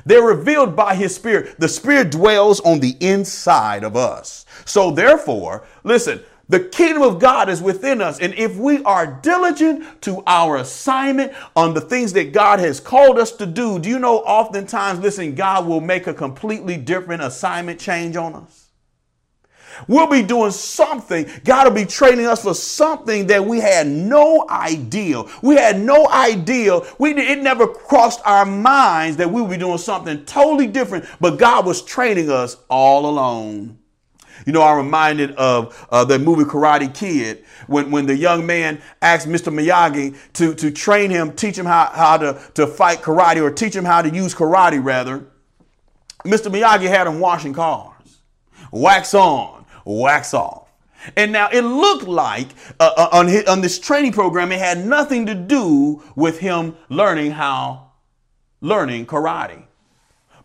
They're 0.05 0.23
revealed 0.23 0.75
by 0.75 0.95
His 0.95 1.13
Spirit. 1.15 1.59
The 1.59 1.67
Spirit 1.67 2.11
dwells 2.11 2.59
on 2.61 2.79
the 2.79 2.95
inside 2.99 3.83
of 3.83 3.95
us. 3.95 4.45
So 4.65 4.91
therefore, 4.91 5.65
listen, 5.83 6.21
the 6.47 6.61
kingdom 6.61 7.03
of 7.03 7.19
God 7.19 7.47
is 7.47 7.61
within 7.61 8.01
us. 8.01 8.19
And 8.19 8.33
if 8.33 8.55
we 8.55 8.83
are 8.83 9.05
diligent 9.05 10.01
to 10.01 10.23
our 10.25 10.57
assignment 10.57 11.33
on 11.55 11.75
the 11.75 11.81
things 11.81 12.13
that 12.13 12.33
God 12.33 12.59
has 12.59 12.79
called 12.79 13.19
us 13.19 13.31
to 13.33 13.45
do, 13.45 13.77
do 13.77 13.87
you 13.87 13.99
know 13.99 14.17
oftentimes, 14.19 14.99
listen, 14.99 15.35
God 15.35 15.67
will 15.67 15.81
make 15.81 16.07
a 16.07 16.13
completely 16.13 16.75
different 16.75 17.21
assignment 17.21 17.79
change 17.79 18.15
on 18.15 18.33
us? 18.33 18.68
We'll 19.87 20.07
be 20.07 20.21
doing 20.21 20.51
something. 20.51 21.29
God 21.43 21.67
will 21.67 21.75
be 21.75 21.85
training 21.85 22.25
us 22.25 22.43
for 22.43 22.53
something 22.53 23.27
that 23.27 23.45
we 23.45 23.59
had 23.59 23.87
no 23.87 24.45
idea. 24.49 25.23
We 25.41 25.55
had 25.55 25.79
no 25.79 26.09
idea. 26.09 26.79
We 26.97 27.11
it 27.11 27.39
never 27.39 27.67
crossed 27.67 28.21
our 28.25 28.45
minds 28.45 29.17
that 29.17 29.29
we 29.29 29.41
would 29.41 29.51
be 29.51 29.57
doing 29.57 29.77
something 29.77 30.25
totally 30.25 30.67
different. 30.67 31.05
But 31.19 31.37
God 31.37 31.65
was 31.65 31.81
training 31.81 32.29
us 32.29 32.57
all 32.69 33.09
along. 33.09 33.79
You 34.45 34.53
know, 34.53 34.63
I'm 34.63 34.77
reminded 34.77 35.31
of 35.31 35.87
uh, 35.91 36.05
the 36.05 36.17
movie 36.17 36.43
Karate 36.43 36.93
Kid 36.93 37.45
when, 37.67 37.91
when 37.91 38.05
the 38.05 38.15
young 38.15 38.45
man 38.45 38.81
asked 39.01 39.27
Mr. 39.27 39.53
Miyagi 39.53 40.17
to, 40.33 40.53
to 40.55 40.71
train 40.71 41.09
him, 41.09 41.33
teach 41.33 41.57
him 41.57 41.65
how, 41.65 41.91
how 41.93 42.17
to, 42.17 42.41
to 42.55 42.65
fight 42.65 43.01
karate 43.01 43.41
or 43.41 43.51
teach 43.51 43.75
him 43.75 43.85
how 43.85 44.01
to 44.01 44.09
use 44.09 44.33
karate, 44.33 44.83
rather. 44.83 45.27
Mr. 46.25 46.51
Miyagi 46.51 46.87
had 46.87 47.07
him 47.07 47.19
washing 47.19 47.53
cars, 47.53 48.21
wax 48.71 49.13
on, 49.13 49.65
wax 49.89 50.33
off. 50.33 50.67
And 51.15 51.31
now 51.31 51.49
it 51.49 51.61
looked 51.61 52.07
like 52.07 52.49
uh, 52.79 52.91
uh, 52.95 53.09
on, 53.11 53.27
his, 53.27 53.45
on 53.45 53.61
this 53.61 53.79
training 53.79 54.11
program, 54.11 54.51
it 54.51 54.59
had 54.59 54.85
nothing 54.85 55.25
to 55.27 55.35
do 55.35 56.03
with 56.15 56.39
him 56.39 56.75
learning 56.89 57.31
how, 57.31 57.91
learning 58.61 59.05
karate. 59.05 59.63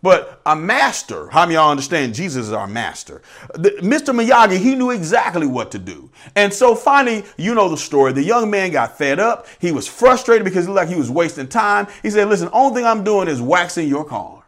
But 0.01 0.43
a 0.45 0.55
master, 0.55 1.31
how 1.31 1.47
many 1.47 1.55
y'all 1.55 1.71
understand 1.71 2.15
Jesus 2.15 2.49
is 2.49 2.53
our 2.53 2.67
master? 2.67 3.23
The, 3.55 3.71
Mr. 3.81 4.15
Miyagi, 4.15 4.59
he 4.59 4.75
knew 4.75 4.91
exactly 4.91 5.47
what 5.47 5.71
to 5.73 5.79
do. 5.79 6.11
And 6.37 6.53
so 6.53 6.75
finally, 6.75 7.25
you 7.39 7.55
know 7.55 7.71
the 7.71 7.79
story. 7.79 8.13
The 8.13 8.23
young 8.23 8.51
man 8.51 8.71
got 8.71 8.99
fed 8.99 9.19
up. 9.19 9.47
He 9.61 9.73
was 9.73 9.89
frustrated 9.89 10.45
because 10.45 10.67
he 10.67 10.69
looked 10.71 10.77
like 10.77 10.89
he 10.89 10.99
was 10.99 11.11
wasting 11.11 11.49
time. 11.49 11.87
He 12.03 12.11
said, 12.11 12.29
listen, 12.29 12.51
only 12.53 12.77
thing 12.77 12.87
I'm 12.87 13.03
doing 13.03 13.29
is 13.29 13.41
waxing 13.41 13.89
your 13.89 14.05
cars. 14.05 14.43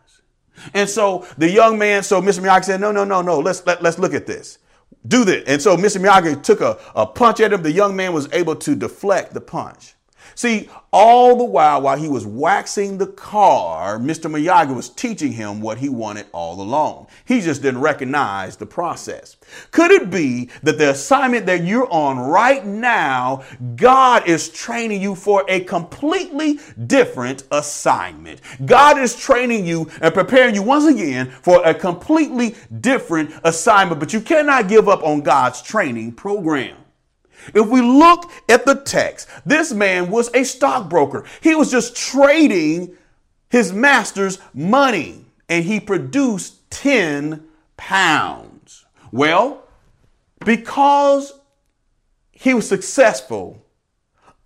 And 0.75 0.89
so 0.89 1.27
the 1.39 1.51
young 1.51 1.79
man, 1.79 2.03
so 2.03 2.21
Mr. 2.21 2.41
Miyagi 2.41 2.65
said, 2.65 2.81
no, 2.81 2.93
no, 2.93 3.05
no, 3.05 3.23
no, 3.23 3.41
let's, 3.41 3.67
let, 3.67 3.83
let's 3.83 3.99
look 3.99 4.13
at 4.13 4.27
this 4.27 4.59
do 5.09 5.25
this. 5.25 5.45
And 5.47 5.61
so 5.61 5.77
Mr. 5.77 6.01
Miyagi 6.01 6.43
took 6.43 6.61
a, 6.61 6.79
a 6.95 7.07
punch 7.07 7.41
at 7.41 7.53
him. 7.53 7.63
The 7.63 7.73
young 7.73 7.97
man 7.97 8.13
was 8.13 8.33
able 8.33 8.57
to 8.57 8.77
deflect 8.77 9.35
the 9.35 9.41
punch. 9.41 9.96
See, 10.37 10.69
all 10.93 11.35
the 11.35 11.45
while, 11.45 11.81
while 11.81 11.97
he 11.97 12.09
was 12.09 12.27
waxing 12.27 12.99
the 12.99 13.07
car, 13.07 13.99
Mr. 13.99 14.31
Miyagi 14.31 14.77
was 14.77 14.91
teaching 14.91 15.33
him 15.33 15.63
what 15.63 15.79
he 15.79 15.89
wanted 15.89 16.27
all 16.33 16.61
along. 16.61 17.07
He 17.25 17.41
just 17.41 17.63
didn't 17.63 17.81
recognize 17.81 18.57
the 18.57 18.67
process. 18.67 19.39
Could 19.71 19.91
it 19.93 20.11
be 20.11 20.51
that 20.63 20.77
the 20.77 20.91
assignment 20.91 21.47
that 21.47 21.65
you're 21.65 21.91
on 21.91 22.19
right 22.19 22.67
now, 22.67 23.45
God 23.77 24.29
is 24.29 24.51
training 24.51 25.01
you 25.01 25.15
for 25.15 25.43
a 25.49 25.61
completely 25.61 26.61
different 26.87 27.45
assignment? 27.51 28.43
God 28.67 28.99
is 28.99 29.17
training 29.17 29.65
you 29.65 29.91
and 30.03 30.13
preparing 30.13 30.55
you 30.55 30.63
once 30.63 30.85
again 30.85 31.31
for 31.31 31.65
a 31.65 31.73
completely 31.73 32.57
different 32.83 33.33
assignment, 33.45 34.01
but 34.01 34.13
you 34.13 34.21
cannot 34.21 34.69
give 34.69 34.87
up 34.87 35.03
on 35.03 35.23
God's 35.23 35.63
training 35.63 36.13
program. 36.13 36.77
If 37.55 37.67
we 37.69 37.81
look 37.81 38.31
at 38.49 38.67
the 38.67 38.75
text, 38.75 39.29
this 39.45 39.73
man 39.73 40.11
was 40.11 40.33
a 40.35 40.45
stockbroker. 40.45 41.25
He 41.43 41.55
was 41.55 41.71
just 41.71 41.97
trading 41.97 42.97
his 43.49 43.73
master's 43.73 44.39
money 44.53 45.25
and 45.49 45.65
he 45.65 45.81
produced 45.81 46.71
10 46.71 47.47
pounds. 47.77 48.85
Well, 49.13 49.63
because 50.45 51.33
he 52.33 52.55
was 52.55 52.69
successful 52.69 53.65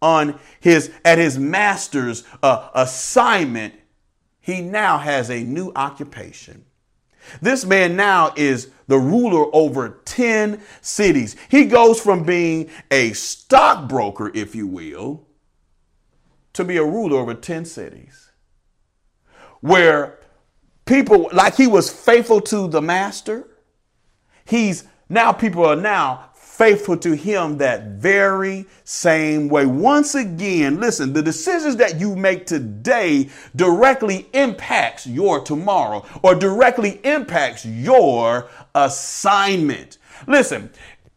on 0.03 0.39
his 0.61 0.91
at 1.05 1.19
his 1.19 1.39
master's 1.39 2.25
uh, 2.43 2.71
assignment, 2.75 3.75
he 4.41 4.61
now 4.61 4.99
has 4.99 5.31
a 5.31 5.43
new 5.43 5.73
occupation. 5.77 6.65
This 7.43 7.65
man 7.65 7.97
now 7.97 8.33
is 8.37 8.71
the 8.91 8.99
ruler 8.99 9.47
over 9.55 10.01
10 10.05 10.61
cities. 10.81 11.37
He 11.49 11.67
goes 11.67 12.01
from 12.01 12.25
being 12.25 12.69
a 12.91 13.13
stockbroker, 13.13 14.33
if 14.35 14.57
you 14.57 14.67
will, 14.67 15.29
to 16.55 16.65
be 16.65 16.77
a 16.77 16.85
ruler 16.85 17.19
over 17.19 17.35
10 17.35 17.67
cities. 17.67 18.33
Where 19.61 20.19
people, 20.87 21.31
like 21.33 21.55
he 21.55 21.69
was 21.69 21.89
faithful 21.89 22.41
to 22.41 22.67
the 22.67 22.83
master, 22.83 23.47
he's 24.45 24.83
now 25.09 25.31
people 25.31 25.65
are 25.65 25.77
now 25.77 26.30
faithful 26.61 26.95
to 26.95 27.17
him 27.17 27.57
that 27.57 27.87
very 27.93 28.67
same 28.85 29.49
way. 29.49 29.65
Once 29.65 30.15
again, 30.15 30.79
listen, 30.79 31.15
the 31.15 31.23
decisions 31.23 31.75
that 31.77 31.99
you 31.99 32.15
make 32.15 32.45
today 32.45 33.31
directly 33.57 34.29
impacts 34.35 35.07
your 35.07 35.41
tomorrow 35.41 36.05
or 36.23 36.35
directly 36.35 37.01
impacts 37.03 37.65
your 37.65 38.51
assignment. 38.75 39.97
Listen, 40.27 40.69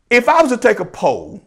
if 0.09 0.29
I 0.29 0.41
was 0.41 0.49
to 0.49 0.57
take 0.57 0.79
a 0.79 0.85
poll, 0.85 1.45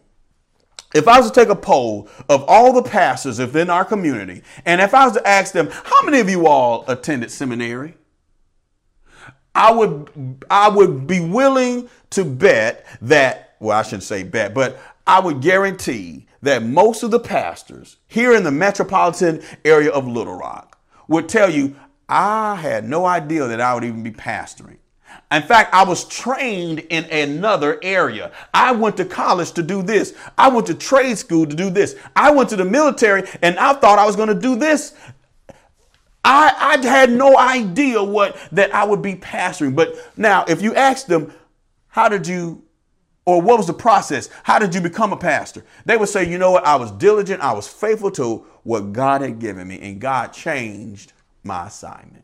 if 0.93 1.07
I 1.07 1.19
was 1.19 1.31
to 1.31 1.33
take 1.33 1.49
a 1.49 1.55
poll 1.55 2.07
of 2.29 2.43
all 2.47 2.73
the 2.73 2.87
pastors 2.87 3.39
within 3.39 3.71
our 3.71 3.83
community, 3.83 4.43
and 4.67 4.79
if 4.79 4.93
I 4.93 5.05
was 5.05 5.13
to 5.13 5.27
ask 5.27 5.53
them, 5.53 5.69
how 5.71 6.03
many 6.03 6.19
of 6.19 6.29
you 6.29 6.45
all 6.45 6.85
attended 6.87 7.31
seminary? 7.31 7.95
I 9.55 9.71
would 9.71 10.45
I 10.51 10.69
would 10.69 11.07
be 11.07 11.19
willing 11.19 11.89
to 12.11 12.23
bet 12.23 12.85
that 13.01 13.46
well, 13.59 13.77
I 13.77 13.83
shouldn't 13.83 14.03
say 14.03 14.23
bet, 14.23 14.53
but 14.53 14.79
I 15.05 15.19
would 15.19 15.41
guarantee 15.41 16.27
that 16.41 16.63
most 16.63 17.03
of 17.03 17.11
the 17.11 17.19
pastors 17.19 17.97
here 18.07 18.33
in 18.33 18.43
the 18.43 18.51
metropolitan 18.51 19.41
area 19.65 19.89
of 19.89 20.07
Little 20.07 20.35
Rock 20.35 20.79
would 21.07 21.27
tell 21.29 21.49
you, 21.49 21.75
I 22.09 22.55
had 22.55 22.87
no 22.87 23.05
idea 23.05 23.47
that 23.47 23.59
I 23.59 23.73
would 23.73 23.83
even 23.83 24.03
be 24.03 24.11
pastoring. 24.11 24.77
In 25.31 25.41
fact, 25.41 25.73
I 25.73 25.83
was 25.83 26.05
trained 26.07 26.79
in 26.79 27.05
another 27.05 27.79
area. 27.81 28.31
I 28.53 28.71
went 28.71 28.97
to 28.97 29.05
college 29.05 29.51
to 29.53 29.63
do 29.63 29.81
this. 29.81 30.13
I 30.37 30.47
went 30.49 30.67
to 30.67 30.73
trade 30.73 31.17
school 31.17 31.45
to 31.45 31.55
do 31.55 31.69
this. 31.69 31.95
I 32.15 32.31
went 32.31 32.49
to 32.49 32.55
the 32.55 32.65
military 32.65 33.23
and 33.41 33.57
I 33.57 33.73
thought 33.73 33.99
I 33.99 34.05
was 34.05 34.15
going 34.15 34.29
to 34.29 34.35
do 34.35 34.55
this. 34.55 34.93
I, 36.23 36.77
I 36.81 36.87
had 36.87 37.11
no 37.11 37.37
idea 37.37 38.03
what 38.03 38.37
that 38.51 38.73
I 38.73 38.85
would 38.85 39.01
be 39.01 39.15
pastoring. 39.15 39.75
But 39.75 39.95
now, 40.17 40.45
if 40.47 40.61
you 40.61 40.75
ask 40.75 41.07
them, 41.07 41.33
how 41.87 42.09
did 42.09 42.27
you 42.27 42.63
or 43.27 43.41
what 43.41 43.57
was 43.57 43.67
the 43.67 43.73
process? 43.73 44.29
How 44.43 44.57
did 44.57 44.73
you 44.73 44.79
become 44.79 45.11
a 45.11 45.17
pastor? 45.17 45.65
They 45.85 45.97
would 45.97 46.07
say, 46.07 46.27
you 46.27 46.37
know 46.37 46.51
what? 46.51 46.65
I 46.65 46.77
was 46.77 46.91
diligent. 46.91 47.41
I 47.41 47.51
was 47.51 47.67
faithful 47.67 48.09
to 48.11 48.45
what 48.63 48.93
God 48.93 49.19
had 49.19 49.37
given 49.37 49.67
me, 49.67 49.79
and 49.81 49.99
God 49.99 50.27
changed 50.27 51.11
my 51.43 51.67
assignment. 51.67 52.23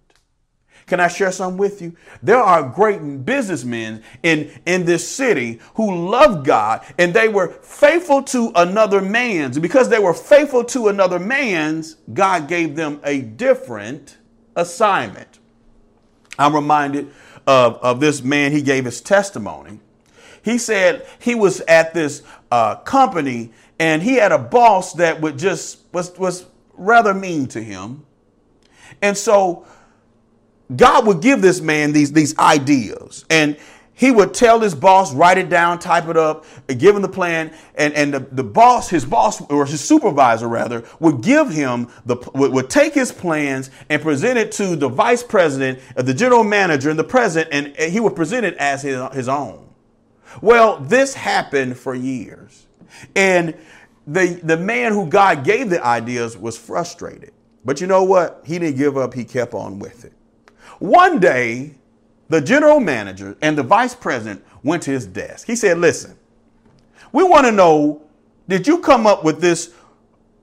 Can 0.85 1.01
I 1.01 1.09
share 1.09 1.33
some 1.33 1.57
with 1.57 1.81
you? 1.81 1.93
There 2.21 2.37
are 2.37 2.63
great 2.63 3.25
businessmen 3.25 4.01
in, 4.21 4.49
in 4.65 4.85
this 4.85 5.05
city 5.05 5.59
who 5.75 6.09
love 6.09 6.45
God 6.45 6.85
and 6.97 7.13
they 7.13 7.29
were 7.29 7.47
faithful 7.47 8.21
to 8.23 8.51
another 8.55 8.99
man's. 8.99 9.57
Because 9.57 9.87
they 9.87 9.99
were 9.99 10.13
faithful 10.13 10.63
to 10.65 10.89
another 10.89 11.19
man's, 11.19 11.95
God 12.13 12.49
gave 12.49 12.75
them 12.75 12.99
a 13.05 13.21
different 13.21 14.17
assignment. 14.57 15.39
I'm 16.37 16.53
reminded 16.53 17.13
of, 17.47 17.75
of 17.77 18.01
this 18.01 18.21
man, 18.21 18.51
he 18.51 18.61
gave 18.61 18.83
his 18.83 18.99
testimony. 18.99 19.79
He 20.43 20.57
said 20.57 21.07
he 21.19 21.35
was 21.35 21.61
at 21.61 21.93
this 21.93 22.21
uh, 22.51 22.75
company 22.75 23.51
and 23.79 24.03
he 24.03 24.15
had 24.15 24.31
a 24.31 24.37
boss 24.37 24.93
that 24.93 25.21
would 25.21 25.39
just 25.39 25.79
was 25.93 26.17
was 26.17 26.45
rather 26.73 27.13
mean 27.13 27.47
to 27.47 27.61
him. 27.61 28.05
And 29.01 29.17
so 29.17 29.65
God 30.75 31.07
would 31.07 31.21
give 31.21 31.41
this 31.41 31.61
man 31.61 31.93
these 31.93 32.11
these 32.11 32.37
ideas 32.37 33.25
and 33.29 33.57
he 33.95 34.11
would 34.11 34.33
tell 34.33 34.59
his 34.59 34.73
boss, 34.73 35.13
write 35.13 35.37
it 35.37 35.49
down, 35.49 35.77
type 35.77 36.07
it 36.07 36.17
up, 36.17 36.45
give 36.67 36.95
him 36.95 37.01
the 37.03 37.09
plan, 37.09 37.53
and, 37.75 37.93
and 37.93 38.13
the, 38.13 38.19
the 38.19 38.43
boss, 38.43 38.89
his 38.89 39.05
boss, 39.05 39.39
or 39.51 39.65
his 39.65 39.81
supervisor 39.81 40.47
rather, 40.47 40.83
would 40.99 41.21
give 41.21 41.49
him 41.49 41.87
the 42.05 42.17
would, 42.33 42.51
would 42.51 42.69
take 42.69 42.93
his 42.93 43.11
plans 43.11 43.69
and 43.89 44.01
present 44.01 44.39
it 44.39 44.51
to 44.53 44.75
the 44.75 44.89
vice 44.89 45.21
president, 45.21 45.79
the 45.95 46.13
general 46.13 46.43
manager, 46.43 46.89
and 46.89 46.97
the 46.97 47.03
president, 47.03 47.53
and, 47.53 47.77
and 47.77 47.93
he 47.93 47.99
would 47.99 48.15
present 48.15 48.45
it 48.45 48.55
as 48.57 48.81
his, 48.81 48.99
his 49.13 49.29
own. 49.29 49.72
Well, 50.41 50.79
this 50.79 51.13
happened 51.13 51.77
for 51.77 51.95
years. 51.95 52.67
And 53.15 53.55
the, 54.07 54.39
the 54.43 54.57
man 54.57 54.91
who 54.91 55.07
God 55.07 55.43
gave 55.43 55.69
the 55.69 55.83
ideas 55.83 56.37
was 56.37 56.57
frustrated. 56.57 57.31
But 57.65 57.79
you 57.79 57.87
know 57.87 58.03
what? 58.03 58.41
He 58.45 58.59
didn't 58.59 58.77
give 58.77 58.97
up, 58.97 59.13
he 59.13 59.23
kept 59.23 59.53
on 59.53 59.79
with 59.79 60.05
it. 60.05 60.13
One 60.79 61.19
day, 61.19 61.75
the 62.29 62.41
general 62.41 62.79
manager 62.79 63.37
and 63.41 63.57
the 63.57 63.63
vice 63.63 63.95
president 63.95 64.43
went 64.63 64.83
to 64.83 64.91
his 64.91 65.05
desk. 65.05 65.47
He 65.47 65.55
said, 65.55 65.77
Listen, 65.77 66.17
we 67.11 67.23
want 67.23 67.45
to 67.45 67.51
know 67.51 68.01
did 68.47 68.67
you 68.67 68.79
come 68.79 69.07
up 69.07 69.23
with 69.23 69.39
this 69.39 69.73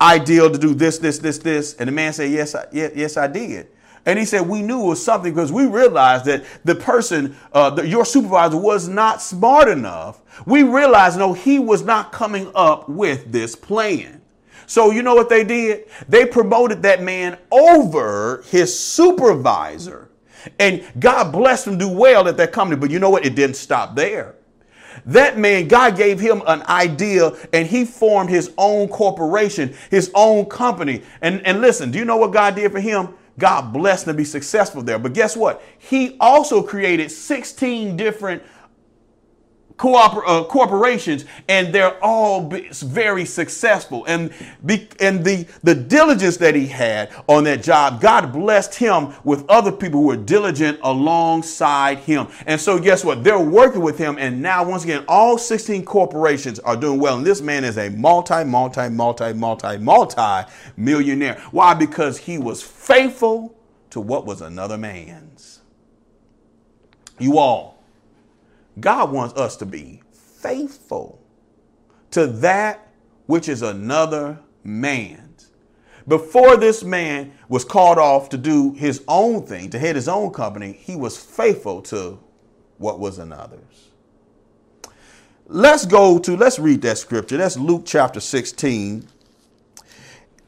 ideal 0.00 0.50
to 0.50 0.58
do 0.58 0.74
this, 0.74 0.98
this, 0.98 1.18
this, 1.18 1.38
this? 1.38 1.74
And 1.74 1.88
the 1.88 1.92
man 1.92 2.12
said, 2.12 2.30
Yes, 2.30 2.54
I, 2.54 2.66
yes, 2.72 2.92
yes, 2.94 3.16
I 3.16 3.26
did. 3.26 3.68
And 4.06 4.18
he 4.18 4.24
said, 4.24 4.48
We 4.48 4.62
knew 4.62 4.82
it 4.82 4.88
was 4.88 5.04
something 5.04 5.32
because 5.32 5.52
we 5.52 5.66
realized 5.66 6.24
that 6.24 6.44
the 6.64 6.74
person, 6.74 7.36
uh, 7.52 7.70
the, 7.70 7.86
your 7.86 8.04
supervisor, 8.04 8.56
was 8.56 8.88
not 8.88 9.20
smart 9.20 9.68
enough. 9.68 10.20
We 10.46 10.62
realized, 10.62 11.18
no, 11.18 11.32
he 11.32 11.58
was 11.58 11.82
not 11.82 12.12
coming 12.12 12.50
up 12.54 12.88
with 12.88 13.30
this 13.30 13.54
plan. 13.54 14.20
So, 14.66 14.90
you 14.90 15.02
know 15.02 15.14
what 15.14 15.28
they 15.28 15.44
did? 15.44 15.86
They 16.08 16.24
promoted 16.24 16.82
that 16.82 17.02
man 17.02 17.38
over 17.50 18.44
his 18.46 18.78
supervisor. 18.78 20.08
And 20.58 20.84
God 20.98 21.32
blessed 21.32 21.66
him 21.66 21.76
do 21.76 21.88
well 21.88 22.28
at 22.28 22.36
that 22.38 22.52
company. 22.52 22.80
But 22.80 22.90
you 22.90 22.98
know 22.98 23.10
what? 23.10 23.26
It 23.26 23.34
didn't 23.34 23.56
stop 23.56 23.94
there. 23.94 24.36
That 25.06 25.38
man, 25.38 25.68
God 25.68 25.96
gave 25.96 26.20
him 26.20 26.42
an 26.46 26.62
idea 26.68 27.32
and 27.52 27.66
he 27.66 27.84
formed 27.84 28.30
his 28.30 28.52
own 28.58 28.88
corporation, 28.88 29.74
his 29.90 30.10
own 30.14 30.46
company. 30.46 31.02
And, 31.20 31.44
and 31.46 31.60
listen, 31.60 31.90
do 31.90 31.98
you 31.98 32.04
know 32.04 32.16
what 32.16 32.32
God 32.32 32.54
did 32.54 32.70
for 32.72 32.80
him? 32.80 33.14
God 33.40 33.72
blessed 33.72 34.04
to 34.04 34.14
be 34.14 34.24
successful 34.24 34.82
there. 34.82 34.98
But 34.98 35.14
guess 35.14 35.36
what? 35.36 35.62
He 35.78 36.16
also 36.20 36.62
created 36.62 37.10
16 37.10 37.96
different 37.96 38.42
cooper- 39.80 40.26
uh, 40.26 40.44
corporations, 40.44 41.24
and 41.48 41.74
they're 41.74 41.96
all 42.04 42.50
very 42.50 43.24
successful. 43.24 44.04
And, 44.06 44.30
be- 44.64 44.88
and 45.00 45.24
the, 45.24 45.46
the 45.62 45.74
diligence 45.74 46.36
that 46.36 46.54
he 46.54 46.66
had 46.66 47.10
on 47.26 47.44
that 47.44 47.62
job, 47.62 48.00
God 48.00 48.30
blessed 48.30 48.74
him 48.74 49.14
with 49.24 49.48
other 49.48 49.72
people 49.72 50.00
who 50.00 50.08
were 50.08 50.16
diligent 50.16 50.78
alongside 50.82 51.98
him. 51.98 52.28
And 52.46 52.60
so, 52.60 52.78
guess 52.78 53.04
what? 53.04 53.24
They're 53.24 53.38
working 53.38 53.80
with 53.80 53.96
him, 53.96 54.18
and 54.18 54.42
now, 54.42 54.68
once 54.68 54.84
again, 54.84 55.02
all 55.08 55.38
16 55.38 55.86
corporations 55.86 56.58
are 56.58 56.76
doing 56.76 57.00
well. 57.00 57.16
And 57.16 57.26
this 57.26 57.40
man 57.40 57.64
is 57.64 57.78
a 57.78 57.88
multi, 57.88 58.44
multi, 58.44 58.90
multi, 58.90 59.32
multi, 59.32 59.78
multi 59.78 60.50
millionaire. 60.76 61.40
Why? 61.52 61.72
Because 61.72 62.18
he 62.18 62.36
was 62.36 62.62
faithful 62.62 63.56
to 63.90 64.00
what 64.00 64.26
was 64.26 64.42
another 64.42 64.76
man's. 64.76 65.60
You 67.18 67.38
all 67.38 67.79
God 68.80 69.12
wants 69.12 69.34
us 69.38 69.56
to 69.58 69.66
be 69.66 70.02
faithful 70.12 71.20
to 72.12 72.26
that 72.28 72.88
which 73.26 73.48
is 73.48 73.62
another 73.62 74.40
man's. 74.64 75.50
Before 76.08 76.56
this 76.56 76.84
man 76.84 77.32
was 77.48 77.64
called 77.64 77.98
off 77.98 78.30
to 78.30 78.38
do 78.38 78.72
his 78.74 79.02
own 79.08 79.44
thing, 79.46 79.70
to 79.70 79.78
head 79.78 79.96
his 79.96 80.08
own 80.08 80.32
company, 80.32 80.72
he 80.72 80.96
was 80.96 81.18
faithful 81.18 81.82
to 81.84 82.18
what 82.78 83.00
was 83.00 83.18
another's. 83.18 83.90
Let's 85.48 85.86
go 85.86 86.18
to, 86.20 86.36
let's 86.36 86.58
read 86.58 86.82
that 86.82 86.98
scripture. 86.98 87.38
That's 87.38 87.56
Luke 87.58 87.84
chapter 87.86 88.20
16. 88.20 89.06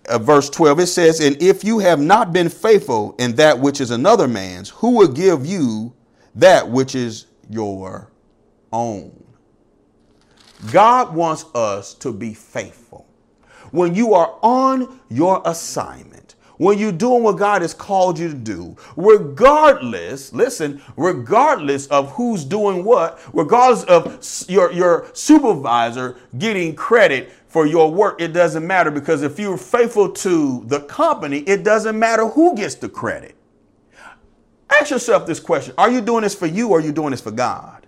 uh, 0.09 0.18
verse 0.18 0.51
12, 0.51 0.81
it 0.81 0.87
says, 0.88 1.21
And 1.21 1.42
if 1.42 1.64
you 1.64 1.81
have 1.81 2.01
not 2.01 2.33
been 2.33 2.49
faithful 2.49 3.14
in 3.18 3.37
that 3.37 3.61
which 3.61 3.81
is 3.81 3.90
another 3.92 4.29
man's, 4.29 4.71
who 4.71 4.92
will 4.97 5.09
give 5.09 5.47
you 5.47 5.95
that 6.37 6.71
which 6.71 6.95
is 6.95 7.27
your 7.51 8.12
own? 8.73 9.23
God 10.71 11.15
wants 11.15 11.45
us 11.55 11.95
to 11.95 12.13
be 12.13 12.35
faithful. 12.35 13.07
When 13.71 13.95
you 13.95 14.15
are 14.15 14.39
on 14.43 15.01
your 15.09 15.43
assignment, 15.45 16.35
when 16.59 16.79
you're 16.79 16.93
doing 16.93 17.25
what 17.25 17.39
God 17.39 17.63
has 17.63 17.75
called 17.75 18.19
you 18.19 18.29
to 18.29 18.35
do, 18.35 18.77
regardless, 18.97 20.33
listen, 20.33 20.81
regardless 20.97 21.87
of 21.89 22.13
who's 22.13 22.45
doing 22.45 22.85
what, 22.85 23.19
regardless 23.33 23.83
of 23.85 24.23
your, 24.49 24.71
your 24.73 25.07
supervisor 25.13 26.19
getting 26.39 26.77
credit 26.77 27.33
for 27.49 27.67
your 27.67 27.91
work, 27.91 28.21
it 28.21 28.29
doesn't 28.33 28.65
matter 28.65 28.91
because 28.91 29.23
if 29.23 29.39
you're 29.39 29.59
faithful 29.59 30.11
to 30.11 30.63
the 30.67 30.81
company, 30.81 31.39
it 31.39 31.65
doesn't 31.65 31.99
matter 31.99 32.27
who 32.29 32.55
gets 32.55 32.77
the 32.77 32.89
credit. 32.89 33.35
Ask 34.71 34.91
yourself 34.91 35.27
this 35.27 35.41
question 35.41 35.75
Are 35.77 35.91
you 35.91 36.01
doing 36.01 36.23
this 36.23 36.35
for 36.35 36.47
you 36.47 36.69
or 36.69 36.79
are 36.79 36.81
you 36.81 36.93
doing 36.93 37.11
this 37.11 37.21
for 37.21 37.33
God? 37.33 37.82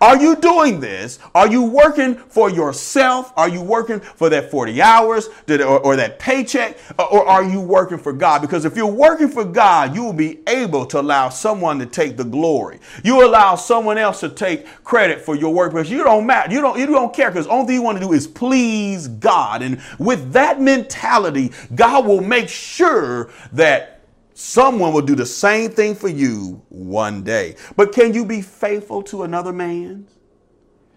Are 0.00 0.18
you 0.18 0.36
doing 0.36 0.80
this? 0.80 1.18
Are 1.34 1.46
you 1.46 1.62
working 1.62 2.14
for 2.14 2.48
yourself? 2.48 3.32
Are 3.36 3.48
you 3.48 3.60
working 3.60 4.00
for 4.00 4.30
that 4.30 4.50
40 4.50 4.80
hours 4.80 5.28
or, 5.48 5.96
that 5.96 6.18
paycheck? 6.18 6.78
Or 6.98 7.26
are 7.26 7.44
you 7.44 7.60
working 7.60 7.98
for 7.98 8.12
God? 8.12 8.40
Because 8.40 8.64
if 8.64 8.76
you're 8.76 8.86
working 8.86 9.28
for 9.28 9.44
God, 9.44 9.94
you 9.94 10.02
will 10.02 10.14
be 10.14 10.40
able 10.46 10.86
to 10.86 11.00
allow 11.00 11.28
someone 11.28 11.78
to 11.80 11.86
take 11.86 12.16
the 12.16 12.24
glory. 12.24 12.80
You 13.04 13.26
allow 13.26 13.56
someone 13.56 13.98
else 13.98 14.20
to 14.20 14.30
take 14.30 14.66
credit 14.84 15.20
for 15.20 15.36
your 15.36 15.52
work 15.52 15.72
because 15.72 15.90
you 15.90 16.02
don't 16.02 16.26
matter. 16.26 16.50
You 16.50 16.62
don't, 16.62 16.78
you 16.78 16.86
don't 16.86 17.14
care 17.14 17.30
because 17.30 17.46
only 17.46 17.66
thing 17.66 17.74
you 17.76 17.82
want 17.82 17.98
to 17.98 18.04
do 18.04 18.14
is 18.14 18.26
please 18.26 19.06
God. 19.06 19.60
And 19.60 19.82
with 19.98 20.32
that 20.32 20.60
mentality, 20.60 21.52
God 21.74 22.06
will 22.06 22.22
make 22.22 22.48
sure 22.48 23.30
that 23.52 23.99
Someone 24.40 24.94
will 24.94 25.02
do 25.02 25.14
the 25.14 25.26
same 25.26 25.70
thing 25.70 25.94
for 25.94 26.08
you 26.08 26.62
one 26.70 27.22
day. 27.22 27.56
But 27.76 27.92
can 27.92 28.14
you 28.14 28.24
be 28.24 28.40
faithful 28.40 29.02
to 29.02 29.24
another 29.24 29.52
man? 29.52 30.08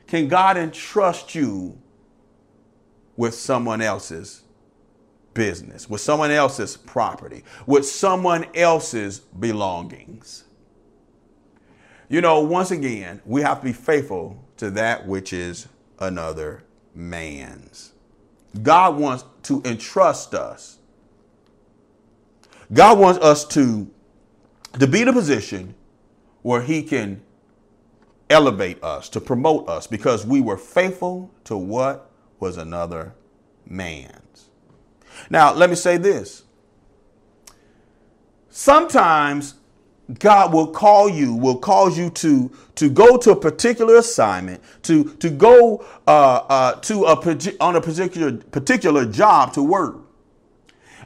Can 0.08 0.30
God 0.30 0.56
entrust 0.56 1.36
you 1.36 1.78
with 3.18 3.36
someone 3.36 3.82
else's 3.82 4.44
business, 5.34 5.90
with 5.90 6.00
someone 6.00 6.32
else's 6.32 6.78
property, 6.78 7.44
with 7.68 7.86
someone 7.86 8.46
else's 8.56 9.20
belongings? 9.20 10.46
You 12.08 12.22
know, 12.22 12.40
once 12.40 12.72
again, 12.72 13.22
we 13.26 13.42
have 13.42 13.60
to 13.60 13.66
be 13.66 13.74
faithful 13.74 14.42
to 14.56 14.72
that 14.72 15.06
which 15.06 15.34
is 15.34 15.68
another 16.00 16.64
man's. 16.96 17.92
God 18.62 18.96
wants 18.96 19.26
to 19.44 19.62
entrust 19.66 20.34
us 20.34 20.80
God 22.72 23.00
wants 23.00 23.20
us 23.20 23.46
to, 23.50 23.90
to 24.80 24.88
be 24.88 25.02
in 25.02 25.08
a 25.08 25.14
position 25.14 25.76
where 26.42 26.62
He 26.62 26.84
can 26.84 27.22
elevate 28.30 28.84
us, 28.84 29.10
to 29.10 29.22
promote 29.22 29.68
us, 29.68 29.88
because 29.88 30.26
we 30.26 30.42
were 30.42 30.58
faithful 30.58 31.32
to 31.44 31.58
what 31.58 32.10
was 32.40 32.58
another 32.58 33.14
man's. 33.68 34.50
Now, 35.30 35.54
let 35.54 35.70
me 35.70 35.76
say 35.76 35.98
this. 35.98 36.44
Sometimes 38.50 39.56
God 40.20 40.54
will 40.54 40.68
call 40.68 41.10
you, 41.10 41.34
will 41.34 41.58
cause 41.58 41.98
you 41.98 42.10
to, 42.12 42.52
to 42.76 42.90
go 42.90 43.18
to 43.18 43.32
a 43.32 43.36
particular 43.36 43.96
assignment, 43.98 44.62
to, 44.84 45.06
to 45.16 45.30
go 45.30 45.86
uh, 46.08 46.36
uh, 46.50 46.76
to 46.82 47.06
a, 47.06 47.58
on 47.60 47.76
a 47.76 47.82
particular, 47.82 48.34
particular 48.34 49.06
job 49.06 49.54
to 49.54 49.64
work. 49.64 49.98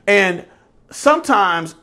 And 0.08 0.46
sometimes 0.92 1.76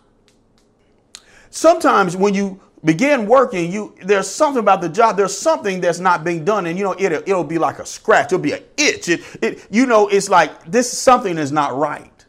sometimes 1.50 2.16
when 2.16 2.34
you 2.34 2.60
begin 2.84 3.26
working 3.26 3.72
you 3.72 3.94
there's 4.04 4.28
something 4.28 4.60
about 4.60 4.80
the 4.80 4.88
job 4.88 5.16
there's 5.16 5.36
something 5.36 5.80
that's 5.80 5.98
not 5.98 6.24
being 6.24 6.44
done 6.44 6.66
and 6.66 6.78
you 6.78 6.84
know 6.84 6.94
it'll, 6.98 7.22
it'll 7.22 7.44
be 7.44 7.58
like 7.58 7.78
a 7.78 7.86
scratch 7.86 8.26
it'll 8.26 8.38
be 8.38 8.52
an 8.52 8.62
itch. 8.76 9.08
It, 9.08 9.22
it 9.42 9.66
you 9.70 9.86
know 9.86 10.08
it's 10.08 10.28
like 10.28 10.70
this 10.70 10.90
something 10.96 11.38
is 11.38 11.52
not 11.52 11.76
right. 11.76 12.24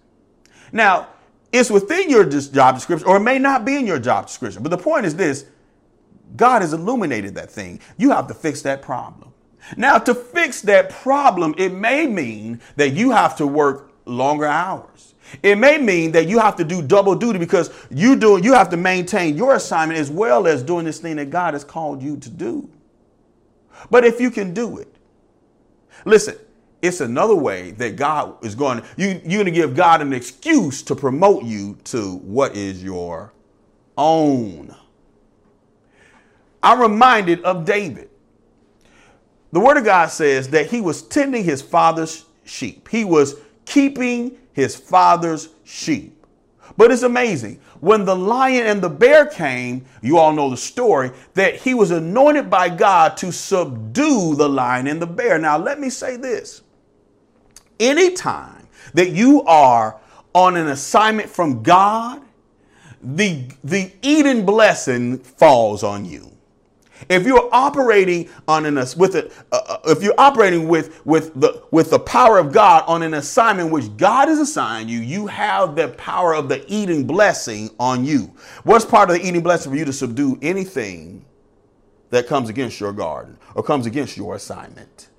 Now 0.71 1.09
it's 1.51 1.69
within 1.69 2.09
your 2.09 2.23
job 2.25 2.75
description 2.75 3.07
or 3.07 3.17
it 3.17 3.21
may 3.21 3.39
not 3.39 3.65
be 3.65 3.75
in 3.75 3.85
your 3.85 3.99
job 3.99 4.27
description 4.27 4.63
but 4.63 4.69
the 4.69 4.77
point 4.77 5.05
is 5.05 5.15
this 5.15 5.45
god 6.35 6.61
has 6.61 6.73
illuminated 6.73 7.35
that 7.35 7.51
thing. 7.51 7.79
You 7.97 8.11
have 8.11 8.27
to 8.27 8.33
fix 8.33 8.61
that 8.63 8.81
problem. 8.81 9.33
Now 9.77 9.97
to 9.97 10.13
fix 10.13 10.61
that 10.61 10.89
problem 10.89 11.55
it 11.57 11.73
may 11.73 12.05
mean 12.05 12.61
that 12.75 12.89
you 12.89 13.11
have 13.11 13.35
to 13.37 13.47
work 13.47 13.91
longer 14.05 14.45
hours 14.45 15.14
it 15.43 15.57
may 15.57 15.77
mean 15.77 16.11
that 16.11 16.27
you 16.27 16.39
have 16.39 16.55
to 16.57 16.63
do 16.63 16.81
double 16.81 17.15
duty 17.15 17.39
because 17.39 17.71
you 17.89 18.15
do 18.15 18.39
you 18.41 18.53
have 18.53 18.69
to 18.69 18.77
maintain 18.77 19.35
your 19.35 19.55
assignment 19.55 19.99
as 19.99 20.09
well 20.09 20.47
as 20.47 20.63
doing 20.63 20.85
this 20.85 20.99
thing 20.99 21.15
that 21.17 21.29
God 21.29 21.53
has 21.53 21.63
called 21.63 22.01
you 22.01 22.17
to 22.17 22.29
do. 22.29 22.69
But 23.89 24.05
if 24.05 24.19
you 24.21 24.31
can 24.31 24.53
do 24.53 24.77
it, 24.77 24.93
listen, 26.05 26.35
it's 26.81 27.01
another 27.01 27.35
way 27.35 27.71
that 27.71 27.95
God 27.95 28.43
is 28.43 28.55
going 28.55 28.83
you 28.97 29.21
you're 29.25 29.43
going 29.43 29.45
to 29.45 29.51
give 29.51 29.75
God 29.75 30.01
an 30.01 30.13
excuse 30.13 30.83
to 30.83 30.95
promote 30.95 31.43
you 31.43 31.77
to 31.85 32.17
what 32.17 32.55
is 32.55 32.83
your 32.83 33.33
own. 33.97 34.75
I'm 36.61 36.79
reminded 36.79 37.43
of 37.43 37.65
David. 37.65 38.09
The 39.51 39.59
word 39.59 39.77
of 39.77 39.85
God 39.85 40.07
says 40.07 40.49
that 40.49 40.67
he 40.67 40.81
was 40.81 41.01
tending 41.01 41.43
his 41.43 41.61
father's 41.61 42.25
sheep. 42.43 42.89
He 42.89 43.05
was 43.05 43.35
keeping 43.65 44.37
his 44.55 44.75
father's 44.75 45.49
sheep. 45.65 46.25
But 46.77 46.91
it's 46.91 47.03
amazing. 47.03 47.59
When 47.81 48.05
the 48.05 48.15
lion 48.15 48.65
and 48.65 48.81
the 48.81 48.89
bear 48.89 49.25
came, 49.25 49.85
you 50.01 50.17
all 50.17 50.33
know 50.33 50.49
the 50.49 50.57
story, 50.57 51.11
that 51.35 51.57
he 51.57 51.73
was 51.73 51.91
anointed 51.91 52.49
by 52.49 52.69
God 52.69 53.17
to 53.17 53.31
subdue 53.31 54.35
the 54.35 54.49
lion 54.49 54.87
and 54.87 55.01
the 55.01 55.07
bear. 55.07 55.37
Now, 55.37 55.57
let 55.57 55.79
me 55.79 55.89
say 55.89 56.17
this 56.17 56.61
anytime 57.79 58.67
that 58.93 59.11
you 59.11 59.43
are 59.43 59.99
on 60.33 60.55
an 60.55 60.67
assignment 60.67 61.29
from 61.29 61.61
God, 61.61 62.21
the, 63.01 63.43
the 63.63 63.91
Eden 64.01 64.45
blessing 64.45 65.19
falls 65.19 65.83
on 65.83 66.05
you. 66.05 66.34
If 67.09 67.25
you're 67.25 67.49
operating 67.51 68.29
on 68.47 68.65
an 68.65 68.75
with 68.75 69.15
a, 69.15 69.31
uh, 69.51 69.79
if 69.85 70.01
you're 70.01 70.15
operating 70.17 70.67
with 70.67 71.05
with 71.05 71.39
the 71.39 71.63
with 71.71 71.89
the 71.89 71.99
power 71.99 72.37
of 72.37 72.51
God 72.51 72.83
on 72.87 73.03
an 73.03 73.13
assignment 73.15 73.71
which 73.71 73.95
God 73.97 74.27
has 74.27 74.39
assigned 74.39 74.89
you, 74.89 74.99
you 74.99 75.27
have 75.27 75.75
the 75.75 75.89
power 75.89 76.33
of 76.33 76.49
the 76.49 76.65
Eden 76.71 77.05
blessing 77.05 77.69
on 77.79 78.05
you. 78.05 78.33
What's 78.63 78.85
part 78.85 79.09
of 79.09 79.17
the 79.17 79.27
Eden 79.27 79.41
blessing 79.41 79.71
for 79.71 79.77
you 79.77 79.85
to 79.85 79.93
subdue 79.93 80.39
anything 80.41 81.25
that 82.09 82.27
comes 82.27 82.49
against 82.49 82.79
your 82.79 82.93
garden 82.93 83.37
or 83.55 83.63
comes 83.63 83.85
against 83.85 84.17
your 84.17 84.35
assignment? 84.35 85.09